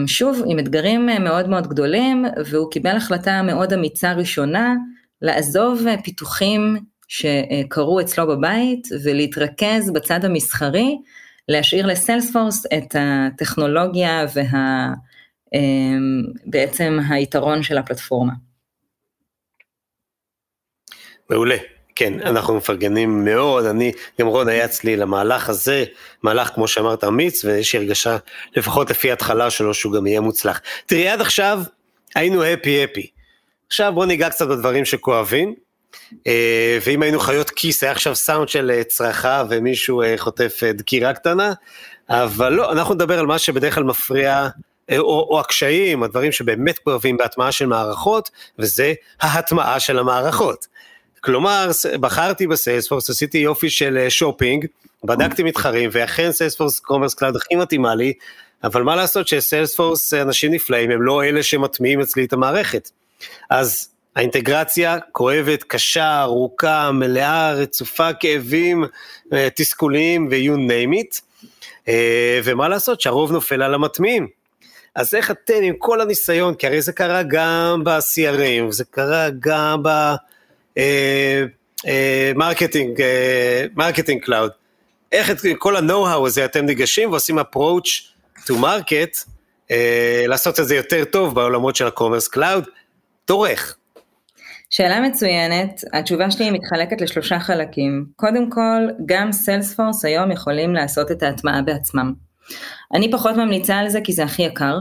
[0.08, 4.76] שוב, עם אתגרים מאוד מאוד גדולים, והוא קיבל החלטה מאוד אמיצה ראשונה,
[5.22, 10.98] לעזוב פיתוחים שקרו אצלו בבית ולהתרכז בצד המסחרי,
[11.48, 14.94] להשאיר לסיילספורס את הטכנולוגיה וה...
[15.54, 18.34] אמ, בעצם היתרון של הפלטפורמה.
[21.30, 21.58] מעולה.
[21.96, 25.86] כן, אנחנו מפרגנים מאוד, אני, גם רון היה אצלי למהלך הזה,
[26.24, 28.18] מהלך כמו שאמרת אמיץ, ויש לי הרגשה,
[28.56, 30.62] לפחות לפי ההתחלה שלו, שהוא גם יהיה מוצלח.
[30.86, 31.62] תראי, עד עכשיו
[32.16, 33.08] היינו הפי הפי.
[33.68, 35.56] עכשיו בוא ניגע קצת בדברים שכואבים,
[36.28, 41.14] אה, ואם היינו חיות כיס, היה עכשיו סאונד של אה, צרחה ומישהו אה, חוטף דקירה
[41.14, 41.54] קטנה,
[42.10, 44.48] אבל לא, אנחנו נדבר על מה שבדרך כלל מפריע
[44.98, 48.30] או, או הקשיים, הדברים שבאמת כואבים בהטמעה של מערכות,
[48.60, 50.68] וזה ההטמעה של המערכות.
[51.24, 54.70] כלומר, בחרתי ב Salesforce, עשיתי יופי של שופינג, אה,
[55.04, 58.14] בדקתי מתחרים, ואכן Salesforce Commerce Cloud הכי מתאימה לי,
[58.64, 62.90] אבל מה לעשות ש Salesforce אנשים נפלאים, הם לא אלה שמטמיעים אצלי את המערכת.
[63.50, 68.84] אז האינטגרציה כואבת, קשה, ארוכה, מלאה, רצופה כאבים,
[69.34, 71.22] אה, תסכולים ו-you name it.
[72.44, 74.28] ומה לעשות שהרוב נופל על המטמיעים.
[74.96, 79.84] אז איך אתם עם כל הניסיון, כי הרי זה קרה גם ב-CRM, זה קרה גם
[82.36, 83.02] ב marketing,
[83.76, 84.52] Marketing Cloud,
[85.12, 89.26] איך את כל ה-know-how הזה אתם ניגשים ועושים approach to market,
[89.68, 89.74] uh,
[90.28, 92.70] לעשות את זה יותר טוב בעולמות של ה-commerce cloud,
[93.26, 93.78] תורך.
[94.70, 98.06] שאלה מצוינת, התשובה שלי מתחלקת לשלושה חלקים.
[98.16, 102.14] קודם כל, גם Salesforce היום יכולים לעשות את ההטמעה בעצמם.
[102.94, 104.78] אני פחות ממליצה על זה כי זה הכי יקר,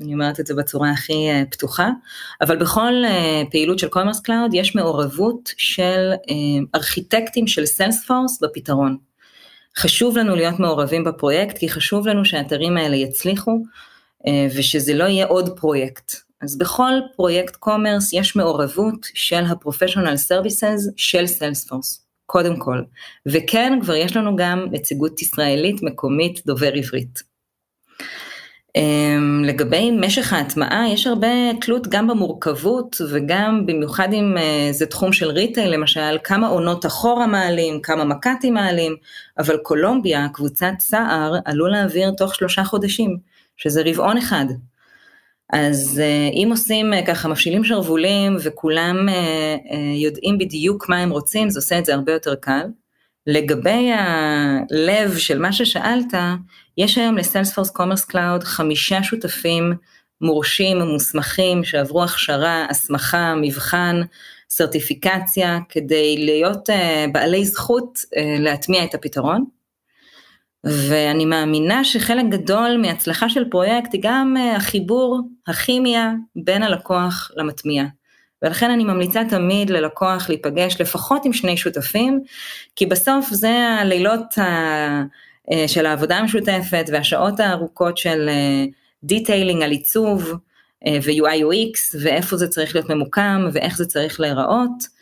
[0.00, 1.90] אני אומרת את זה בצורה הכי אה, פתוחה,
[2.40, 6.34] אבל בכל אה, פעילות של Commerce Cloud יש מעורבות של אה,
[6.74, 8.96] ארכיטקטים של Salesforce בפתרון.
[9.78, 13.62] חשוב לנו להיות מעורבים בפרויקט, כי חשוב לנו שהאתרים האלה יצליחו,
[14.56, 16.12] ושזה לא יהיה עוד פרויקט.
[16.42, 22.06] אז בכל פרויקט Commerce יש מעורבות של ה-professional services של סיילספורס.
[22.26, 22.82] קודם כל.
[23.26, 27.35] וכן, כבר יש לנו גם נציגות ישראלית מקומית דובר עברית.
[28.76, 31.28] אמ, לגבי משך ההטמעה, יש הרבה
[31.60, 37.26] תלות גם במורכבות וגם במיוחד אם אה, זה תחום של ריטייל, למשל, כמה עונות אחורה
[37.26, 38.96] מעלים, כמה מק"טים מעלים,
[39.38, 43.16] אבל קולומביה, קבוצת סער, עלול להעביר תוך שלושה חודשים,
[43.56, 44.46] שזה רבעון אחד.
[45.52, 49.08] אז אה, אם עושים אה, ככה, מפשילים שרוולים וכולם
[50.02, 52.66] יודעים בדיוק מה הם רוצים, זה עושה את זה הרבה יותר קל.
[53.26, 56.14] לגבי הלב של מה ששאלת,
[56.76, 59.72] יש היום ל Salesforce Commerce Cloud חמישה שותפים
[60.20, 64.00] מורשים ומוסמכים שעברו הכשרה, הסמכה, מבחן,
[64.50, 66.72] certification, כדי להיות uh,
[67.12, 69.44] בעלי זכות uh, להטמיע את הפתרון.
[70.64, 77.84] ואני מאמינה שחלק גדול מהצלחה של פרויקט היא גם uh, החיבור, הכימיה בין הלקוח למטמיע.
[78.42, 82.20] ולכן אני ממליצה תמיד ללקוח להיפגש לפחות עם שני שותפים,
[82.76, 85.02] כי בסוף זה הלילות ה...
[85.52, 88.28] אה, של העבודה המשותפת והשעות הארוכות של
[89.04, 90.32] detailing אה, על עיצוב
[90.86, 94.96] אה, ו-UI UX ואיפה זה צריך להיות ממוקם ואיך זה צריך להיראות.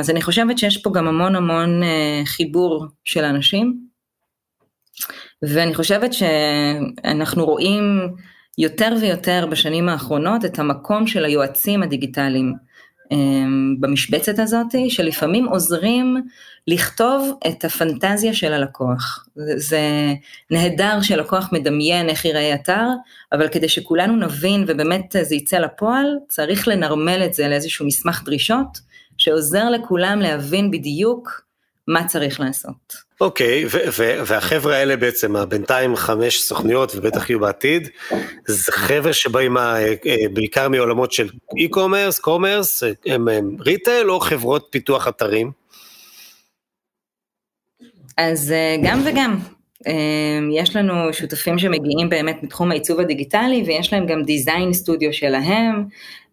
[0.00, 1.82] אז אני חושבת שיש פה גם המון המון
[2.24, 3.78] חיבור של אנשים.
[5.42, 8.08] ואני חושבת שאנחנו רואים
[8.58, 12.54] יותר ויותר בשנים האחרונות את המקום של היועצים הדיגיטליים
[13.80, 16.16] במשבצת הזאת, שלפעמים עוזרים
[16.66, 19.26] לכתוב את הפנטזיה של הלקוח.
[19.56, 19.80] זה
[20.50, 22.86] נהדר שלקוח מדמיין איך ייראה אתר,
[23.32, 28.78] אבל כדי שכולנו נבין ובאמת זה יצא לפועל, צריך לנרמל את זה לאיזשהו מסמך דרישות,
[29.18, 31.42] שעוזר לכולם להבין בדיוק
[31.88, 32.94] מה צריך לעשות.
[33.20, 33.68] אוקיי, okay,
[34.26, 37.88] והחבר'ה האלה בעצם, בינתיים חמש סוכניות ובטח יהיו בעתיד,
[38.46, 39.94] זה חבר'ה שבאים אה,
[40.32, 45.50] בעיקר מעולמות של e-commerce, commerce, הם, הם ריטייל או חברות פיתוח אתרים?
[48.16, 49.38] אז אה, גם וגם.
[49.86, 49.92] אה,
[50.52, 55.84] יש לנו שותפים שמגיעים באמת מתחום העיצוב הדיגיטלי ויש להם גם דיזיין סטודיו שלהם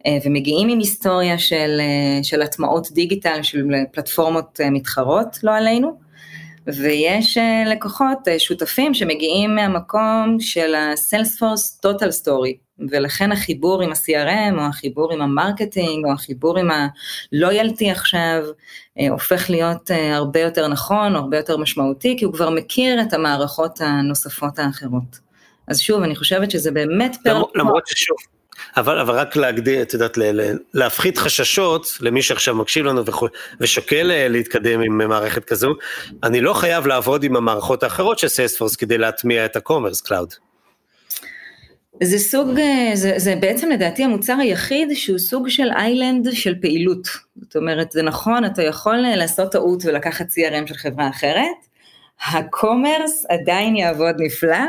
[0.05, 1.81] אה, ומגיעים עם היסטוריה של,
[2.23, 6.09] של הטמעות digital של פלטפורמות מתחרות, לא עלינו.
[6.67, 15.13] ויש לקוחות שותפים שמגיעים מהמקום של ה-Salesforce Total Story, ולכן החיבור עם ה-CRM או החיבור
[15.13, 18.43] עם ה marketing או החיבור עם ה-loyalty עכשיו
[18.99, 23.13] אה, הופך להיות אה, הרבה יותר נכון, הרבה יותר משמעותי, כי הוא כבר מכיר את
[23.13, 25.19] המערכות הנוספות האחרות.
[25.67, 27.43] אז שוב, אני חושבת שזה באמת פר...
[27.55, 28.17] למרות ששוב,
[28.77, 30.17] אבל, אבל רק להגדיר, את יודעת,
[30.73, 33.03] להפחית חששות למי שעכשיו מקשיב לנו
[33.59, 35.69] ושוקל אה, להתקדם עם מערכת כזו,
[36.23, 40.48] אני לא חייב לעבוד עם המערכות האחרות של Salesforce כדי להטמיע את ה-commerce cloud.
[42.03, 47.07] זה סוג, אה, זה, זה בעצם לדעתי המוצר היחיד שהוא סוג של island של פעילות.
[47.41, 51.67] זאת אומרת, זה נכון, אתה יכול אה, לעשות טעות ולקחת CRM של חברה אחרת,
[52.27, 54.65] ה commerce עדיין יעבוד נפלא.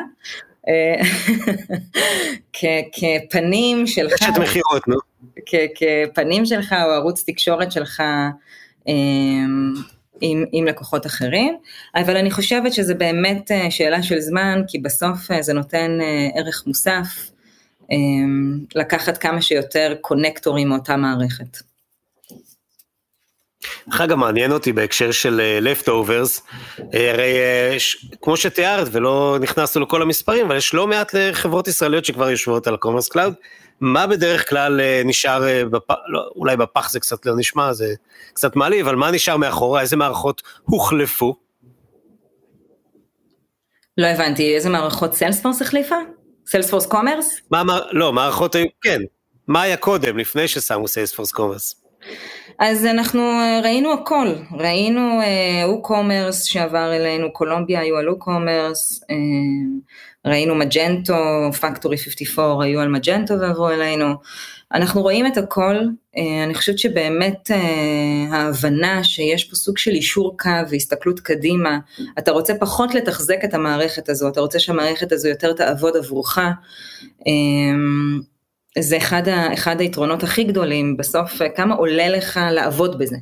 [0.69, 1.03] אה,
[2.93, 4.97] כפנים שלך, רשת מכירות, נו.
[5.75, 8.03] כפנים שלך או ערוץ תקשורת שלך
[10.21, 11.57] עם, עם לקוחות אחרים,
[11.95, 16.29] אבל אני חושבת שזה באמת אה, שאלה של זמן, כי בסוף אה, זה נותן אה,
[16.35, 17.31] ערך מוסף
[18.75, 21.70] לקחת כמה שיותר קונקטורים מאותה מערכת.
[23.89, 26.43] דרך אגב מעניין אותי בהקשר של leftovers,
[26.79, 27.37] הרי
[28.23, 32.75] כמו שתיארת ולא נכנסנו לכל המספרים, אבל יש לא מעט חברות ישראליות שכבר יושבות על
[32.75, 33.35] ה commerce cloud,
[33.81, 35.91] מה בדרך כלל אה, נשאר, אה, בפ...
[36.07, 37.95] לא, אולי בפח זה קצת לא נשמע, זה
[38.35, 41.37] קצת מעליב, אבל מה נשאר מאחורה, איזה מערכות הוחלפו?
[43.99, 45.97] לא הבנתי, איזה מערכות Salesforce החליפה?
[46.47, 47.41] Salesforce Commerce?
[47.51, 49.01] מה, לא, מערכות היו, כן.
[49.49, 51.80] מה היה קודם, לפני ששמו Salesforce Commerce?
[52.59, 55.21] אז אנחנו אה, ראינו הכל, ראינו
[55.69, 59.01] WooCommerce שעבר אלינו, Columbia היו על WooCommerce,
[60.27, 61.15] ראינו Magento,
[61.61, 64.15] Factory 54 היו על Magento ועברו אלינו.
[64.75, 65.77] אנחנו רואים את הכל,
[66.17, 71.79] אה, אני חושבת שבאמת אה, ההבנה שיש פה סוג של יישור קו והסתכלות קדימה,
[72.19, 77.33] אתה רוצה פחות לתחזק את המערכת הזו, אתה רוצה שהמערכת הזו יותר תעבוד עבורך, אה,
[78.79, 79.23] זה אחד,
[79.55, 83.17] אחד היתרונות הכי גדולים, בסוף כמה עולה לך לעבוד בזה.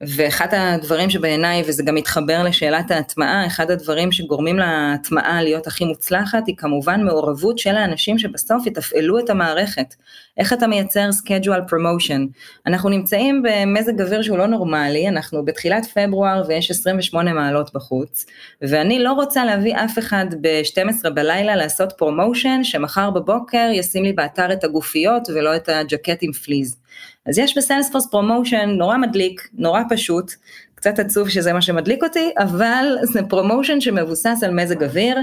[0.00, 6.46] ואחד הדברים שבעיניי, וזה גם מתחבר לשאלת ההטמעה, אחד הדברים שגורמים להטמעה להיות הכי מוצלחת,
[6.46, 9.94] היא כמובן מעורבות של האנשים שבסוף יתפעלו את המערכת.
[10.38, 12.20] איך אתה מייצר schedule promotion?
[12.66, 18.26] אנחנו נמצאים במזג אוויר שהוא לא נורמלי, אנחנו בתחילת פברואר ויש 28 מעלות בחוץ,
[18.62, 24.52] ואני לא רוצה להביא אף אחד ב-12 בלילה לעשות promotion, שמחר בבוקר ישים לי באתר
[24.52, 26.76] את הגופיות ולא את הג'קט עם פליז.
[27.26, 30.32] אז יש ב Salesforce promotion נורא מדליק, נורא פשוט,
[30.76, 35.18] קצת עצוב שזה מה שמדליק אותי, אבל זה promotion שמבוסס על מזג אוויר,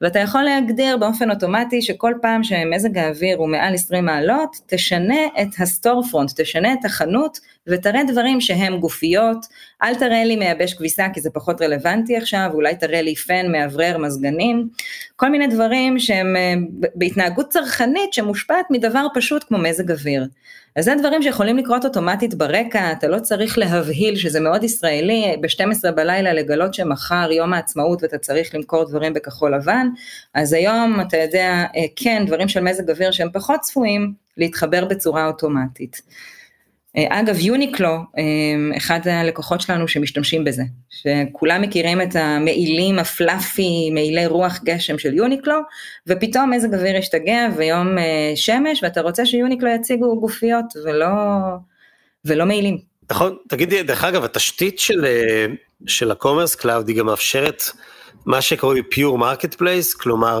[0.00, 5.48] ואתה יכול להגדיר באופן אוטומטי שכל פעם שמזג האוויר הוא מעל 20 מעלות, תשנה את
[5.58, 9.46] ה store front, תשנה את החנות ותראה דברים שהם גופיות,
[9.82, 13.98] אל תראה לי מייבש כביסה כי זה פחות רלוונטי עכשיו, אולי תראה לי פן, מאוורר,
[13.98, 14.68] מזגנים,
[15.16, 16.54] כל מיני דברים שהם אה,
[16.94, 20.26] בהתנהגות צרכנית שמושפעת מדבר פשוט כמו מזג אוויר.
[20.78, 25.90] אז זה דברים שיכולים לקרות אוטומטית ברקע, אתה לא צריך להבהיל שזה מאוד ישראלי, ב-12
[25.90, 29.86] בלילה לגלות שמחר יום העצמאות ואתה צריך למכור דברים בכחול לבן,
[30.34, 35.26] אז היום אתה יודע, אה, כן, דברים של מזג אוויר שהם פחות צפויים, להתחבר בצורה
[35.26, 36.02] אוטומטית.
[36.98, 44.26] אה, אגב, יוניקלו, אה, אחד הלקוחות שלנו שמשתמשים בזה, שכולם מכירים את המעילים הפלאפי, מעילי
[44.26, 45.54] רוח גשם של יוניקלו,
[46.06, 51.06] ופתאום מזג אוויר השתגע ויום אה, שמש, ואתה רוצה ש Uniqlo יציגו גופיות ולא,
[52.24, 52.78] ולא מעילים.
[53.10, 55.06] נכון, תגידי, דרך אגב, התשתית של,
[55.86, 57.62] של ה-commerce cloud היא גם מאפשרת
[58.26, 60.40] מה שקוראים pure marketplace, כלומר,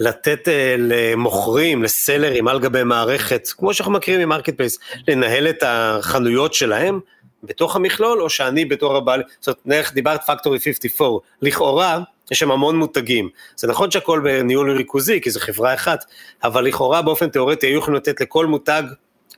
[0.00, 4.78] לתת אה, למוכרים, לסלרים על גבי מערכת, כמו שאנחנו מכירים מ marketplace,
[5.08, 7.00] לנהל את החנויות שלהם
[7.42, 12.00] בתוך המכלול, או שאני בתור הבעל, זאת אומרת, נערך דיברת Factory 54, לכאורה
[12.30, 13.28] יש שם המון מותגים.
[13.56, 16.04] זה נכון שהכל בניהול ריכוזי, כי זו חברה אחת,
[16.44, 18.82] אבל לכאורה באופן תיאורטי היו יכולים לתת לכל מותג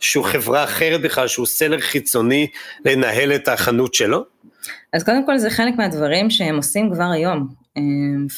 [0.00, 2.46] שהוא חברה אחרת בכלל, שהוא סלר חיצוני,
[2.84, 4.24] לנהל את החנות שלו?
[4.92, 7.63] אז קודם כל זה חלק מהדברים שהם עושים כבר היום.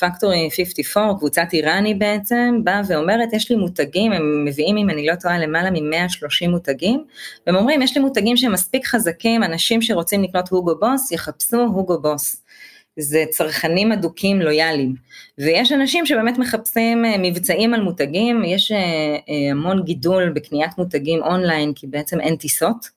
[0.01, 5.15] פקטורי 54, קבוצת איראני בעצם, באה ואומרת, יש לי מותגים, הם מביאים, אם אני לא
[5.15, 7.05] טועה, למעלה מ-130 מותגים,
[7.47, 12.01] והם אומרים, יש לי מותגים שהם מספיק חזקים, אנשים שרוצים לקנות הוגו בוס, יחפשו הוגו
[12.01, 12.43] בוס.
[12.99, 14.95] זה צרכנים אדוקים לויאליים,
[15.39, 21.23] ויש אנשים שבאמת מחפשים אה, מבצעים על מותגים, יש אה, אה, המון גידול בקניית מותגים
[21.23, 22.96] אונליין, כי בעצם אין טיסות, אמ,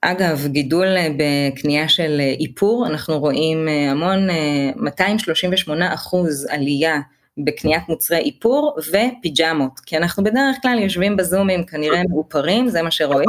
[0.00, 4.28] אגב, גידול בקנייה של איפור, אנחנו רואים אה, המון,
[4.76, 7.00] 238 אה, אחוז עלייה
[7.38, 13.28] בקניית מוצרי איפור ופיג'מות, כי אנחנו בדרך כלל יושבים בזומים כנראה מאופרים, זה מה שרואים,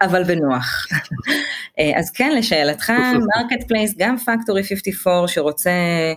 [0.00, 0.86] אבל בנוח.
[1.78, 2.92] אה, אז כן, לשאלתך,
[3.36, 6.14] marketplace, גם Factory 54 שרוצה אמ,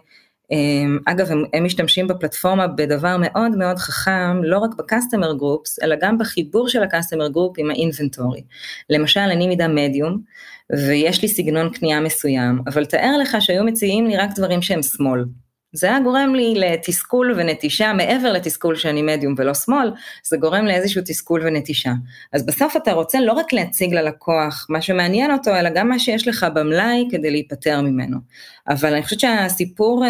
[1.06, 5.96] אגב, הם, הם משתמשים בפלטפורמה בדבר מאוד מאוד חכם, לא רק ב customer groups, אלא
[6.02, 8.44] גם בחיבור של ה customer group עם ה inventory.
[8.90, 10.22] למשל, אני מידה מדיום,
[10.88, 15.24] ויש לי סגנון קנייה מסוים, אבל תאר לך שהיו מציעים לי רק דברים שהם small.
[15.74, 19.92] זה היה גורם לי לתסכול ונטישה, מעבר לתסכול שאני מדיום ולא small,
[20.24, 21.92] זה גורם לאיזשהו תסכול ונטישה.
[22.34, 26.28] אז בסוף אתה רוצה לא רק להציג ללקוח מה שמעניין אותו, אלא גם מה שיש
[26.28, 28.18] לך במלאי כדי להיפטר ממנו.
[28.68, 30.06] אבל אני חושבת שהסיפור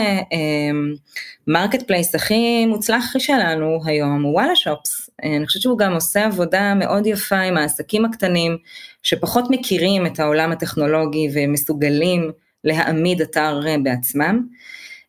[1.47, 5.09] market אה, place הכי מוצלח שלנו היום הוא וואלה Shops.
[5.23, 8.57] אני חושבת שהוא גם עושה עבודה מאוד יפה עם העסקים הקטנים,
[9.03, 12.31] שפחות מכירים את העולם הטכנולוגי ומסוגלים
[12.63, 14.47] להעמיד אתר אה, בעצמם.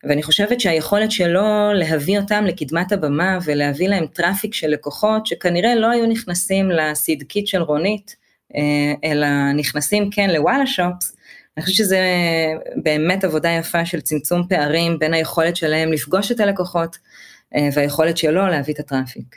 [0.04, 5.90] ואני חושבת שהיכולת שלו להביא אותם לקדמת הבמה ולהביא להם traffic של לקוחות שכנראה לא
[5.90, 8.16] היו נכנסים ל seed kit של רונית,
[8.56, 11.16] אה, אלא נכנסים כן לוואלה שופס,
[11.56, 12.00] אני חושבת שזה
[12.82, 16.96] באמת עבודה יפה של צמצום פערים בין היכולת שלהם לפגוש את הלקוחות
[17.56, 19.36] אה, והיכולת שלו להביא את הטראפיק.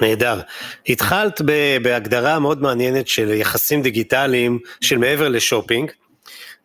[0.00, 0.40] נהדר.
[0.88, 1.40] התחלת
[1.82, 5.90] בהגדרה מאוד מעניינת של יחסים דיגיטליים של מעבר לשופינג,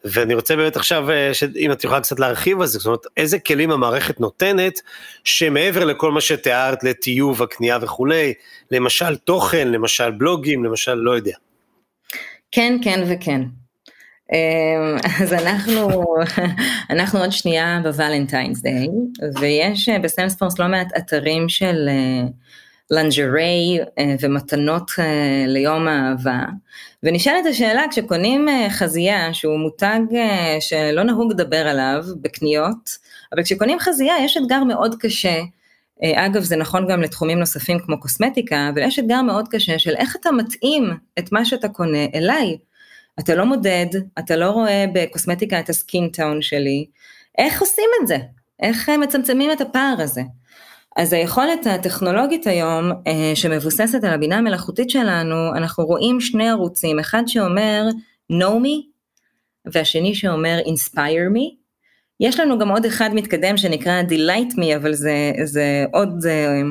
[0.06, 3.40] ואני רוצה באמת עכשיו, אה, אם את יכולה קצת להרחיב על זה, זאת אומרת, איזה
[3.40, 4.82] כלים המערכת נותנת,
[5.24, 8.34] שמעבר לכל מה שתיארת, לטיוב הקנייה וכולי,
[8.72, 11.36] למשל תוכן, למשל בלוגים, למשל לא יודע.
[12.52, 13.42] כן, כן וכן.
[14.34, 15.90] אה, אז אנחנו,
[16.94, 18.88] אנחנו עוד שנייה בוולנטיינס דיי,
[19.40, 21.90] ויש אה, בסנספורס לא מעט אתרים של
[22.92, 23.80] לנג'רי
[24.22, 24.92] ומתנות
[25.48, 26.40] ליום האהבה,
[27.06, 32.90] ונשאלת השאלה, כשקונים אה, חזייה, שהוא מותג אה, שלא נהוג לדבר עליו בקניות,
[33.34, 35.42] אבל כשקונים חזייה יש אתגר מאוד קשה,
[36.04, 39.96] אה, אגב זה נכון גם לתחומים נוספים כמו קוסמטיקה, אבל יש אתגר מאוד קשה של
[39.96, 42.58] איך אתה מתאים את מה שאתה קונה אליי.
[43.20, 43.88] אתה לא מודד,
[44.20, 46.86] אתה לא רואה בקוסמטיקה את הסקין טאון שלי,
[47.38, 48.18] איך עושים את זה?
[48.60, 50.22] איך מצמצמים את הפער הזה?
[50.96, 57.24] אז היכולת הטכנולוגית היום אה, שמבוססת על הבינה המלאכותית שלנו, אנחנו רואים שני ערוצים, אחד
[57.28, 57.84] שאומר
[58.32, 58.96] know me
[59.66, 61.56] והשני שאומר inspire me.
[62.20, 66.62] יש לנו גם עוד אחד מתקדם שנקרא delight me, אבל זה, זה עוד, זה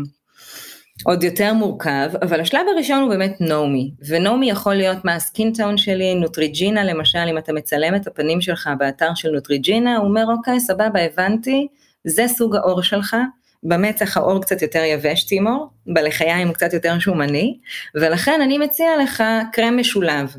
[1.05, 5.15] עוד יותר מורכב, אבל השלב הראשון הוא באמת know me, ו-know me יכול להיות מה
[5.15, 10.09] הסקין טאון שלי, נוטריג'ינה למשל, אם אתה מצלם את הפנים שלך באתר של נוטריג'ינה, הוא
[10.09, 11.67] אומר אוקיי סבבה הבנתי,
[12.05, 13.17] זה סוג האור שלך,
[13.65, 17.59] במצח העור קצת יותר יבש טימור, בלחיים הוא קצת יותר שומני,
[17.95, 20.37] ולכן אני מציע לך קרם משולב.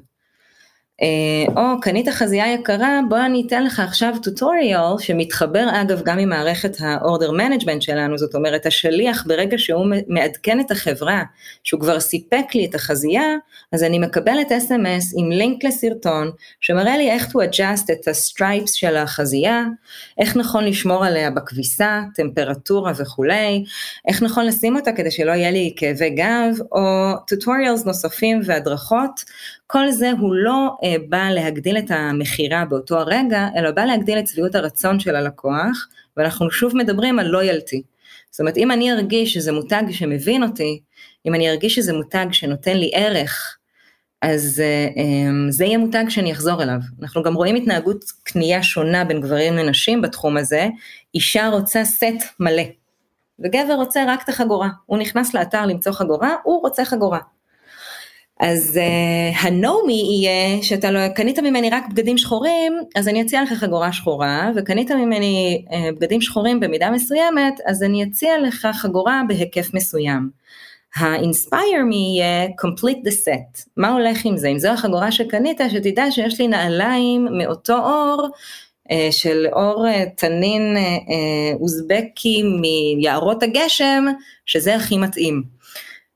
[1.01, 6.29] אה, או קנית חזייה יקרה, בוא אני אתן לך עכשיו טוטוריאל שמתחבר אגב גם עם
[6.29, 11.23] מערכת ה-order management שלנו, זאת אומרת השליח ברגע שהוא מעדכן את החברה,
[11.63, 13.35] שהוא כבר סיפק לי את החזייה,
[13.71, 16.31] אז אני מקבלת אס.אם.אס עם לינק לסרטון
[16.61, 19.63] שמראה לי איך to adjust את ה-stripes של החזייה,
[20.17, 23.63] איך נכון לשמור עליה בכביסה, טמפרטורה וכולי,
[24.07, 29.23] איך נכון לשים אותה כדי שלא יהיה לי כאבי גב, או טוטוריאלס נוספים והדרכות,
[29.67, 34.27] כל זה הוא לא אה, בא להגדיל את המכירה באותו הרגע, אלא בא להגדיל את
[34.27, 35.87] שביעות הרצון של הלקוח,
[36.17, 37.81] ואנחנו שוב מדברים על לויאלטי.
[38.31, 40.79] זאת אומרת, אם אני ארגיש שזה מותג שמבין אותי,
[41.25, 43.57] אם אני ארגיש שזה מותג שנותן לי ערך,
[44.21, 46.79] אז אה, זה יהיה מותג שאני אחזור אליו.
[47.01, 50.67] אנחנו גם רואים התנהגות קנייה שונה בין גברים לנשים בתחום הזה,
[51.13, 52.03] אישה רוצה סט
[52.39, 52.63] מלא,
[53.39, 54.69] וגבר רוצה רק את החגורה.
[54.85, 57.19] הוא נכנס לאתר למצוא חגורה, הוא רוצה חגורה.
[58.39, 63.53] אז uh, הנומי יהיה שאתה לא, קנית ממני רק בגדים שחורים, אז אני אציע לך
[63.53, 69.73] חגורה שחורה, וקנית ממני uh, בגדים שחורים במידה מסוימת, אז אני אציע לך חגורה בהיקף
[69.73, 70.29] מסוים.
[70.95, 74.47] ה-inspire me יהיה complete the set, מה הולך עם זה?
[74.47, 78.27] אם זו החגורה שקנית, שתדע שיש לי נעליים מאותו אור,
[78.89, 80.77] uh, של אור תנין
[81.59, 84.05] אוזבקי מיערות הגשם,
[84.45, 85.54] שזה הכי מתאים.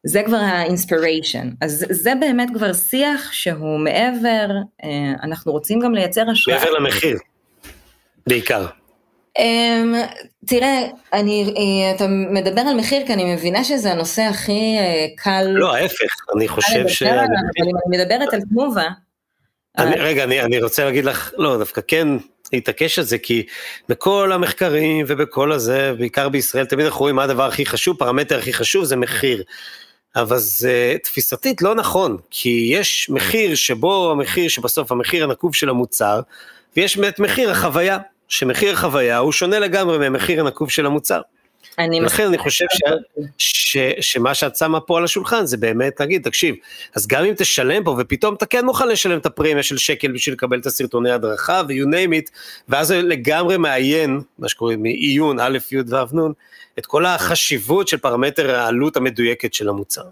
[0.04, 4.47] זה כבר האינספיריישן, אז זה באמת כבר שיח שהוא מעבר,
[4.84, 6.60] אה, אנחנו רוצים גם לייצר השראה.
[6.60, 7.18] מעבר למחיר,
[8.28, 8.66] בעיקר.
[9.38, 9.41] Um,
[10.47, 15.47] תראה, אני, אה, אתה מדבר על מחיר כי אני מבינה שזה הנושא הכי uh, קל.
[15.50, 17.04] לא, ההפך, אני חושב ש...
[17.04, 18.88] אבל אם אני מדברת על תנובה.
[19.78, 20.02] אני, אז...
[20.02, 22.08] רגע, אני, אני רוצה להגיד לך, לא, דווקא כן
[22.54, 23.45] להתעקש על זה, כי
[23.89, 28.54] בכל המחקרים ובכל הזה, בעיקר בישראל, תמיד אנחנו רואים מה הדבר הכי חשוב, פרמטר הכי
[28.54, 29.43] חשוב זה מחיר.
[30.16, 36.22] אבל זה תפיסתית לא נכון, כי יש מחיר שבו המחיר שבסוף המחיר הנקוב של המוצר,
[36.78, 37.97] ויש באמת מחיר החוויה,
[38.28, 41.22] שמחיר החוויה הוא שונה לגמרי ממחיר הנקוב של המוצר.
[41.80, 42.84] אני לכן אני חושב ש,
[43.38, 46.55] ש, שמה שאת שמה פה על השולחן זה באמת להגיד, תקשיב,
[46.95, 50.36] אז גם אם תשלם פה ופתאום אתה כן מוכן לשלם את הפרמיה של שקל בשביל
[50.36, 52.32] לקבל את הסרטוני הדרכה ו-you name it,
[52.70, 56.32] ואז זה לגמרי מעיין, מה שקוראים מעיון א', י' ו' נ',
[56.80, 60.03] את כל החשיבות של פרמטר העלות המדויקת של המוצר.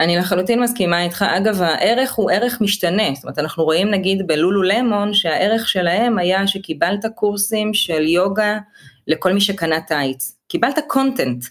[0.00, 4.62] אני לחלוטין מסכימה איתך, אגב הערך הוא ערך משתנה, זאת אומרת אנחנו רואים נגיד בלולו
[4.62, 8.58] למון שהערך שלהם היה שקיבלת קורסים של יוגה
[9.06, 11.44] לכל מי שקנה טייץ, קיבלת קונטנט.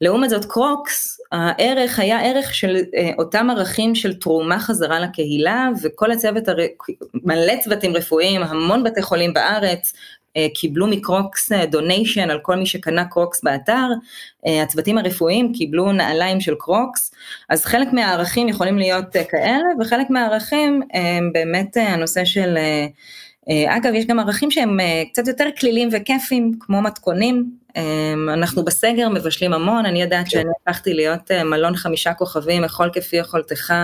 [0.00, 6.10] לעומת זאת קרוקס, הערך היה ערך של אה, אותם ערכים של תרומה חזרה לקהילה וכל
[6.10, 6.56] הצוות, הר...
[7.14, 9.92] מלא צוותים רפואיים, המון בתי חולים בארץ,
[10.36, 13.88] אה, קיבלו מ Crocs donation על כל מי שקנה Crocs באתר,
[14.46, 17.14] אה, הצוותים הרפואיים קיבלו נעליים של Crocs,
[17.48, 22.58] אז חלק מהערכים יכולים להיות אה, כאלה וחלק מהערכים הם באמת הנושא של
[23.68, 24.78] אגב, יש גם ערכים שהם
[25.12, 27.50] קצת יותר קלילים וכיפים, כמו מתכונים.
[28.32, 30.30] אנחנו בסגר מבשלים המון, אני יודעת כן.
[30.30, 33.74] שאני הפכתי להיות מלון חמישה כוכבים, אכול כפי יכולתך,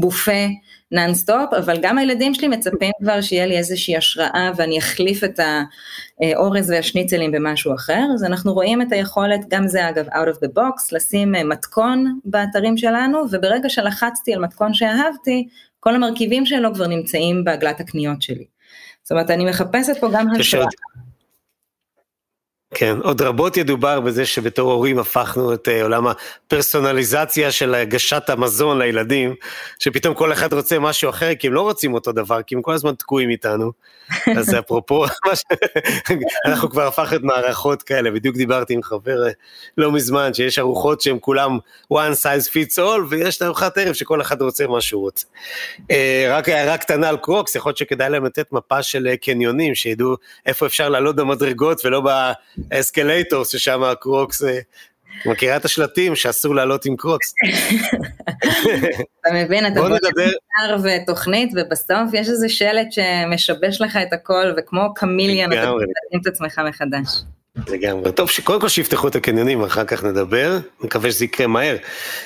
[0.00, 0.46] בופה.
[0.90, 5.40] נונסטופ, אבל גם הילדים שלי מצפים כבר שיהיה לי איזושהי השראה ואני אחליף את
[6.20, 10.48] האורז והשניצלים במשהו אחר, אז אנחנו רואים את היכולת, גם זה אגב out of the
[10.56, 15.48] box, לשים אה, מתכון באתרים שלנו, וברגע שלחצתי על מתכון שאהבתי,
[15.80, 18.55] כל המרכיבים שלו כבר נמצאים בעגלת הקניות שלי.
[19.06, 20.66] זאת אומרת, אני מחפשת פה גם השראה.
[22.74, 28.78] כן, עוד רבות ידובר בזה שבתור הורים הפכנו את uh, עולם הפרסונליזציה של הגשת המזון
[28.78, 29.34] לילדים,
[29.78, 32.72] שפתאום כל אחד רוצה משהו אחר, כי הם לא רוצים אותו דבר, כי הם כל
[32.72, 33.72] הזמן תקועים איתנו.
[34.38, 35.04] אז אפרופו,
[36.46, 39.32] אנחנו כבר הפכנו את מערכות כאלה, בדיוק דיברתי עם חבר אה,
[39.78, 41.58] לא מזמן, שיש ארוחות שהן כולם
[41.92, 45.26] one size fits all, ויש ארוחת ערב שכל אחד רוצה מה שהוא רוצה.
[45.80, 45.84] Uh,
[46.28, 50.66] רק הערה קטנה על קרוקס, יכול להיות שכדאי להם לתת מפה של קניונים, שידעו איפה
[50.66, 52.32] אפשר לעלות במדרגות ולא ב...
[52.70, 54.58] אסקלטור ששם הקרוקס, אה,
[55.26, 57.34] מכירה את השלטים שאסור לעלות עם קרוקס.
[59.20, 60.30] אתה מבין, אתה בוא נדבר
[60.82, 66.60] ותוכנית ובסוף יש איזה שלט שמשבש לך את הכל וכמו קמיליאן אתה מתאים את עצמך
[66.68, 67.08] מחדש.
[67.68, 68.12] לגמרי.
[68.12, 71.76] טוב, קודם כל שיפתחו את הקניונים, אחר כך נדבר, מקווה שזה יקרה מהר,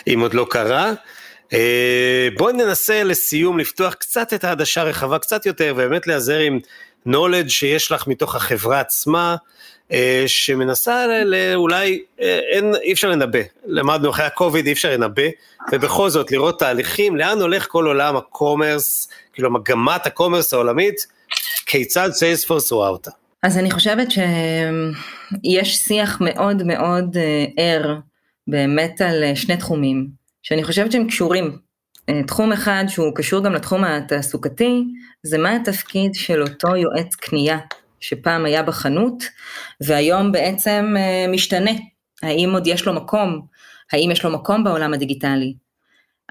[0.06, 0.92] אם עוד לא קרה.
[1.52, 6.58] אה, בואי ננסה לסיום לפתוח קצת את העדשה הרחבה קצת יותר, ובאמת להיעזר עם
[7.08, 9.36] knowledge שיש לך מתוך החברה עצמה,
[10.26, 11.06] שמנסה
[11.54, 15.22] אולי, אה, אין, אי אפשר לנבא, למדנו אחרי הקוביד אי אפשר לנבא,
[15.72, 21.06] ובכל זאת לראות תהליכים, לאן הולך כל עולם ה commerce, כאילו מגמת ה commerce העולמית,
[21.66, 23.10] כיצד Salesforce רואה אותה.
[23.42, 27.96] אז אני חושבת שיש שיח מאוד מאוד אה, ער
[28.46, 30.06] באמת על שני תחומים,
[30.42, 31.70] שאני חושבת שהם קשורים.
[32.26, 34.84] תחום אחד שהוא קשור גם לתחום התעסוקתי,
[35.22, 37.58] זה מה התפקיד של אותו יועץ קנייה
[38.00, 39.24] שפעם היה בחנות
[39.80, 40.94] והיום בעצם
[41.28, 41.70] משתנה.
[42.22, 43.40] האם עוד יש לו מקום?
[43.92, 45.54] האם יש לו מקום בעולם הדיגיטלי?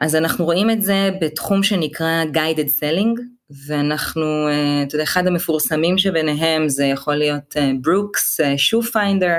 [0.02, 3.22] אז אנחנו רואים את זה בתחום שנקרא guided selling,
[3.68, 9.38] ואנחנו, אה, אתה יודע, אחד המפורסמים שביניהם זה יכול להיות ברוקס, שו פיינדר,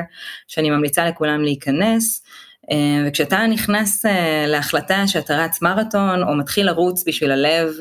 [0.48, 2.22] שאני ממליצה לכולם להיכנס,
[2.70, 7.74] אה, וכשאתה נכנס אה, להחלטה שאתה רץ מרתון או מתחיל לרוץ בשביל הלב,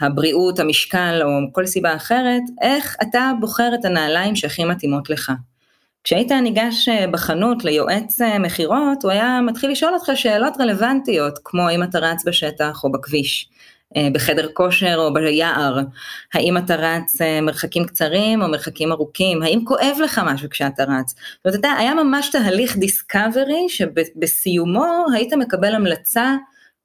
[0.00, 5.32] הבריאות, המשקל או כל סיבה אחרת, איך אתה בוחר את הנעליים שהכי מתאימות לך.
[6.06, 11.68] כשהיית ניגש אה, בחנות ליועץ אה, מכירות, הוא היה מתחיל לשאול אותך שאלות רלוונטיות, כמו
[11.68, 13.48] האם אתה רץ בשטח או בכביש,
[13.96, 15.78] אה, בחדר כושר או ביער,
[16.34, 21.14] האם אתה רץ מרחקים קצרים או מרחקים ארוכים, האם כואב לך משהו כשאתה רץ.
[21.44, 26.34] זאת אומרת, היה ממש תהליך דיסקאברי שבסיומו היית מקבל המלצה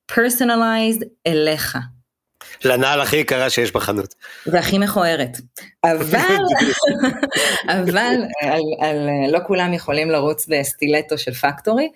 [0.05, 1.77] פרסונליזד אליך.
[2.65, 4.15] לנעל הכי יקרה שיש בחנות.
[4.45, 5.37] והכי מכוערת.
[5.83, 6.37] אבל,
[7.79, 11.89] אבל על, על, לא כולם יכולים לרוץ בסטילטו של פקטורי.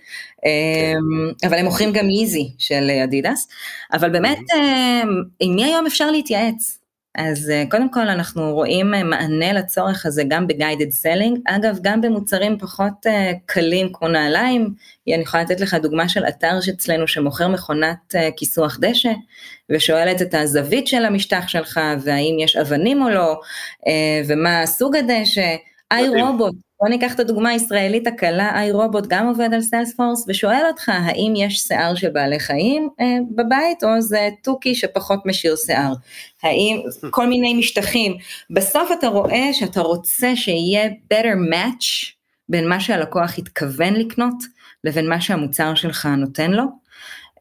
[0.45, 3.47] אמ, אבל הם מוכרים גם איזי של אדידס,
[3.93, 6.84] אבל באמת, אמ, עם מי היום אפשר להתייעץ?
[7.17, 12.01] אז אה, קודם כל אנחנו רואים אה, מענה לצורך הזה גם ב-guided selling, אגב גם
[12.01, 14.73] במוצרים פחות אה, קלים כמו נעליים,
[15.07, 19.11] אני יכולה לתת לך דוגמה של אתר שאצלנו שמוכר מכונת כיסוח דשא,
[19.69, 23.39] ושואלת את הזווית של המשטח שלך, והאם יש אבנים או לא,
[24.27, 25.55] ומה סוג הדשא,
[25.91, 26.55] איי רובוט,
[26.85, 31.33] בוא ניקח את הדוגמה הישראלית הקלה, איי רובוט גם עובד על סיילספורס ושואל אותך האם
[31.35, 33.05] יש שיער של בעלי חיים אה,
[33.35, 35.93] בבית או זה תוכי שפחות משאיר שיער,
[36.43, 38.17] האם כל מיני משטחים,
[38.49, 42.11] בסוף אתה רואה שאתה רוצה שיהיה better match
[42.49, 44.43] בין מה שהלקוח התכוון לקנות
[44.83, 46.63] לבין מה שהמוצר שלך נותן לו.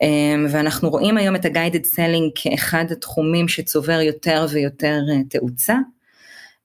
[0.02, 5.74] אה, ואנחנו רואים היום את ה-guided selling כאחד התחומים שצובר יותר ויותר אה, תאוצה.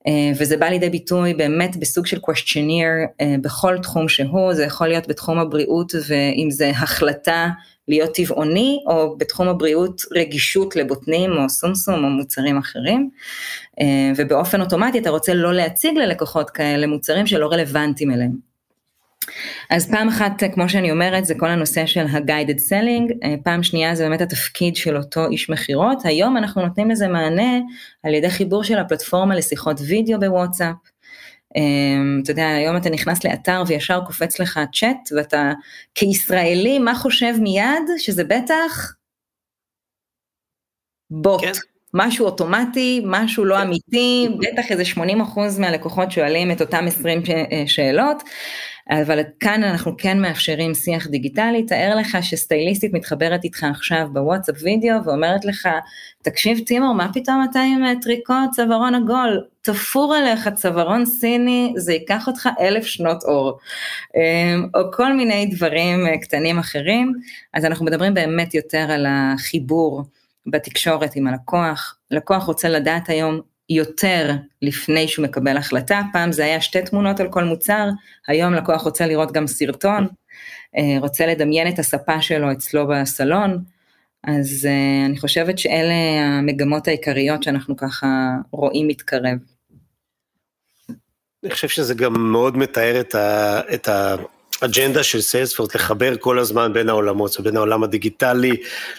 [0.06, 4.88] אה, וזה בא לידי ביטוי באמת בסוג של questionnaire אה, בכל תחום שהוא, זה יכול
[4.88, 7.48] להיות בתחום הבריאות ואם זה החלטה
[7.88, 13.10] להיות טבעוני, או בתחום הבריאות רגישות לבוטנים או סומסום או מוצרים אחרים,
[13.80, 18.49] אה, ובאופן אוטומטי אתה רוצה לא להציג ללקוחות כאלה מוצרים שלא רלוונטיים אליהם.
[19.70, 23.94] אז פעם אחת, כמו שאני אומרת, זה כל הנושא של ה-guided selling, אה, פעם שנייה
[23.94, 27.58] זה באמת התפקיד של אותו איש מכירות, היום אנחנו נותנים לזה מענה
[28.02, 30.76] על ידי חיבור של הפלטפורמה לשיחות וידאו בוואטסאפ.
[31.56, 31.62] אה,
[32.22, 35.52] אתה יודע, היום אתה נכנס לאתר וישר קופץ לך צ'אט, ואתה
[35.94, 37.88] כישראלי, מה חושב מיד?
[37.98, 38.92] שזה בטח
[41.10, 41.40] בוט.
[41.40, 41.52] כן.
[41.94, 43.60] משהו אוטומטי, משהו לא כן.
[43.60, 45.00] אמיתי, בטח איזה 80%
[45.58, 47.22] מהלקוחות שואלים את אותם 20
[47.52, 48.22] אה, שאלות,
[48.90, 55.04] אבל כאן אנחנו כן מאפשרים שיח דיגיטלי, תאר לך שסטייליסטית מתחברת איתך עכשיו בוואטסאפ וידאו
[55.04, 55.68] ואומרת לך,
[56.22, 61.92] תקשיב טימור, מה פתאום אתה עם אה, טריקות צווארון עגול, תפור עליך צווארון סיני, זה
[61.92, 63.58] ייקח אותך אלף שנות אור,
[64.16, 67.12] אמ, או כל מיני דברים אה, קטנים אחרים,
[67.54, 70.04] אז אנחנו מדברים באמת יותר על החיבור.
[70.50, 73.40] בתקשורת עם הלקוח, לקוח רוצה לדעת היום
[73.70, 74.30] יותר
[74.62, 77.88] לפני שהוא מקבל החלטה, פעם זה היה שתי תמונות על כל מוצר,
[78.28, 80.06] היום לקוח רוצה לראות גם סרטון,
[80.76, 83.64] אה, רוצה לדמיין את הספה שלו אצלו בסלון,
[84.24, 85.94] אז אה, אני חושבת שאלה
[86.38, 88.06] המגמות העיקריות שאנחנו ככה
[88.50, 89.38] רואים מתקרב.
[91.44, 93.88] אני חושב שזה גם מאוד מתאר את, ה, את
[94.60, 98.56] אג'נדה של Salesforce לחבר כל הזמן בין העולמות, בין העולם הדיגיטלי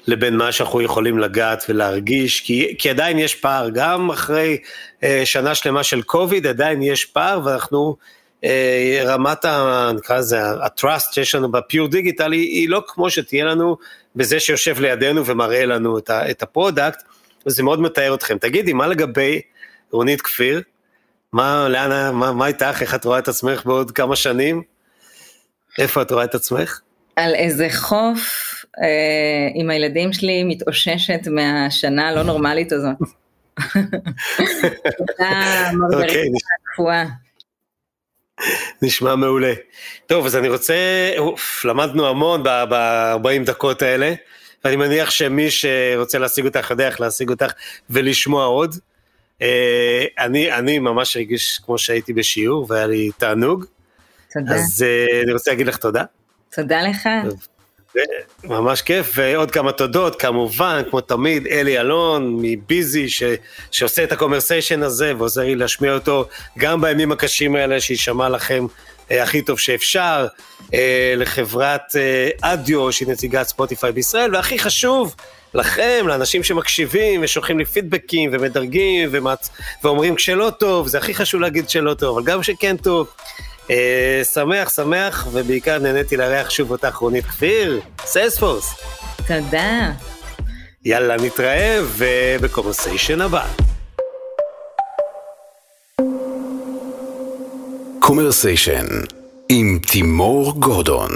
[0.08, 4.58] לבין מה שאנחנו יכולים לגעת ולהרגיש, כי, כי עדיין יש פער, גם אחרי
[5.04, 7.96] אה, שנה שלמה של קוביד עדיין יש פער ואנחנו,
[8.44, 9.92] אה, רמת ה...
[9.96, 13.78] נקרא לזה, ה-trust שיש לנו ב pure digital היא, היא לא כמו שתהיה לנו
[14.16, 17.04] בזה שיושב לידינו ומראה לנו את, ה, את ה product,
[17.46, 18.38] וזה מאוד מאתגר אתכם.
[18.38, 19.42] תגידי, מה לגבי
[19.92, 20.62] רונית כפיר?
[21.34, 24.71] מה, לאן, מה, מה איתך, איך את רואה את עצמך בעוד כמה שנים?
[25.80, 26.80] איפה את רואה את עצמך?
[27.16, 32.96] על איזה חוף אה, עם הילדים שלי מתאוששת מהשנה הלא נורמלית הזאת.
[34.98, 36.30] תודה מרגריטה אוקיי,
[36.74, 37.06] קפואה.
[38.82, 39.54] נשמע מעולה.
[40.08, 40.76] טוב, אז אני רוצה,
[41.18, 44.14] אוף, למדנו המון ב-40 דקות האלה,
[44.64, 47.52] ואני מניח שמי שרוצה להשיג אותך יודע איך להשיג אותך
[47.90, 48.76] ולשמוע עוד.
[49.42, 53.66] אה, אני, אני ממש הרגיש כמו שהייתי בשיעור והיה לי תענוג.
[54.34, 54.56] תודה.
[54.56, 56.04] אז uh, אני רוצה להגיד לך תודה.
[56.56, 57.10] תודה לך.
[58.44, 63.24] ממש כיף, ועוד כמה תודות, כמובן, כמו תמיד, אלי אלון מביזי, ש,
[63.72, 66.28] שעושה את הקומרסיישן הזה ועוזר לי להשמיע אותו
[66.58, 68.66] גם בימים הקשים האלה, שיישמע לכם
[69.10, 70.28] uh, הכי טוב שאפשר,
[71.18, 71.82] לחברת
[72.42, 75.16] אדיו שהיא נציגת ספוטיפיי בישראל, והכי חשוב,
[75.54, 79.50] לכם, לאנשים שמקשיבים ושולחים לי פידבקים ומדרגים ומצ...
[79.84, 83.08] ואומרים כשלא טוב, זה הכי חשוב להגיד שלא טוב, אבל גם שכן טוב.
[83.70, 88.74] אה, שמח, שמח, ובעיקר נהניתי לארח שוב אותך רונית כפיר, Salesforce.
[89.28, 89.92] תודה.
[90.86, 93.46] יאללה, נתראה ובקומרסיישן הבא.
[98.00, 98.86] קומרסיישן
[99.50, 101.12] עם תימור גורדון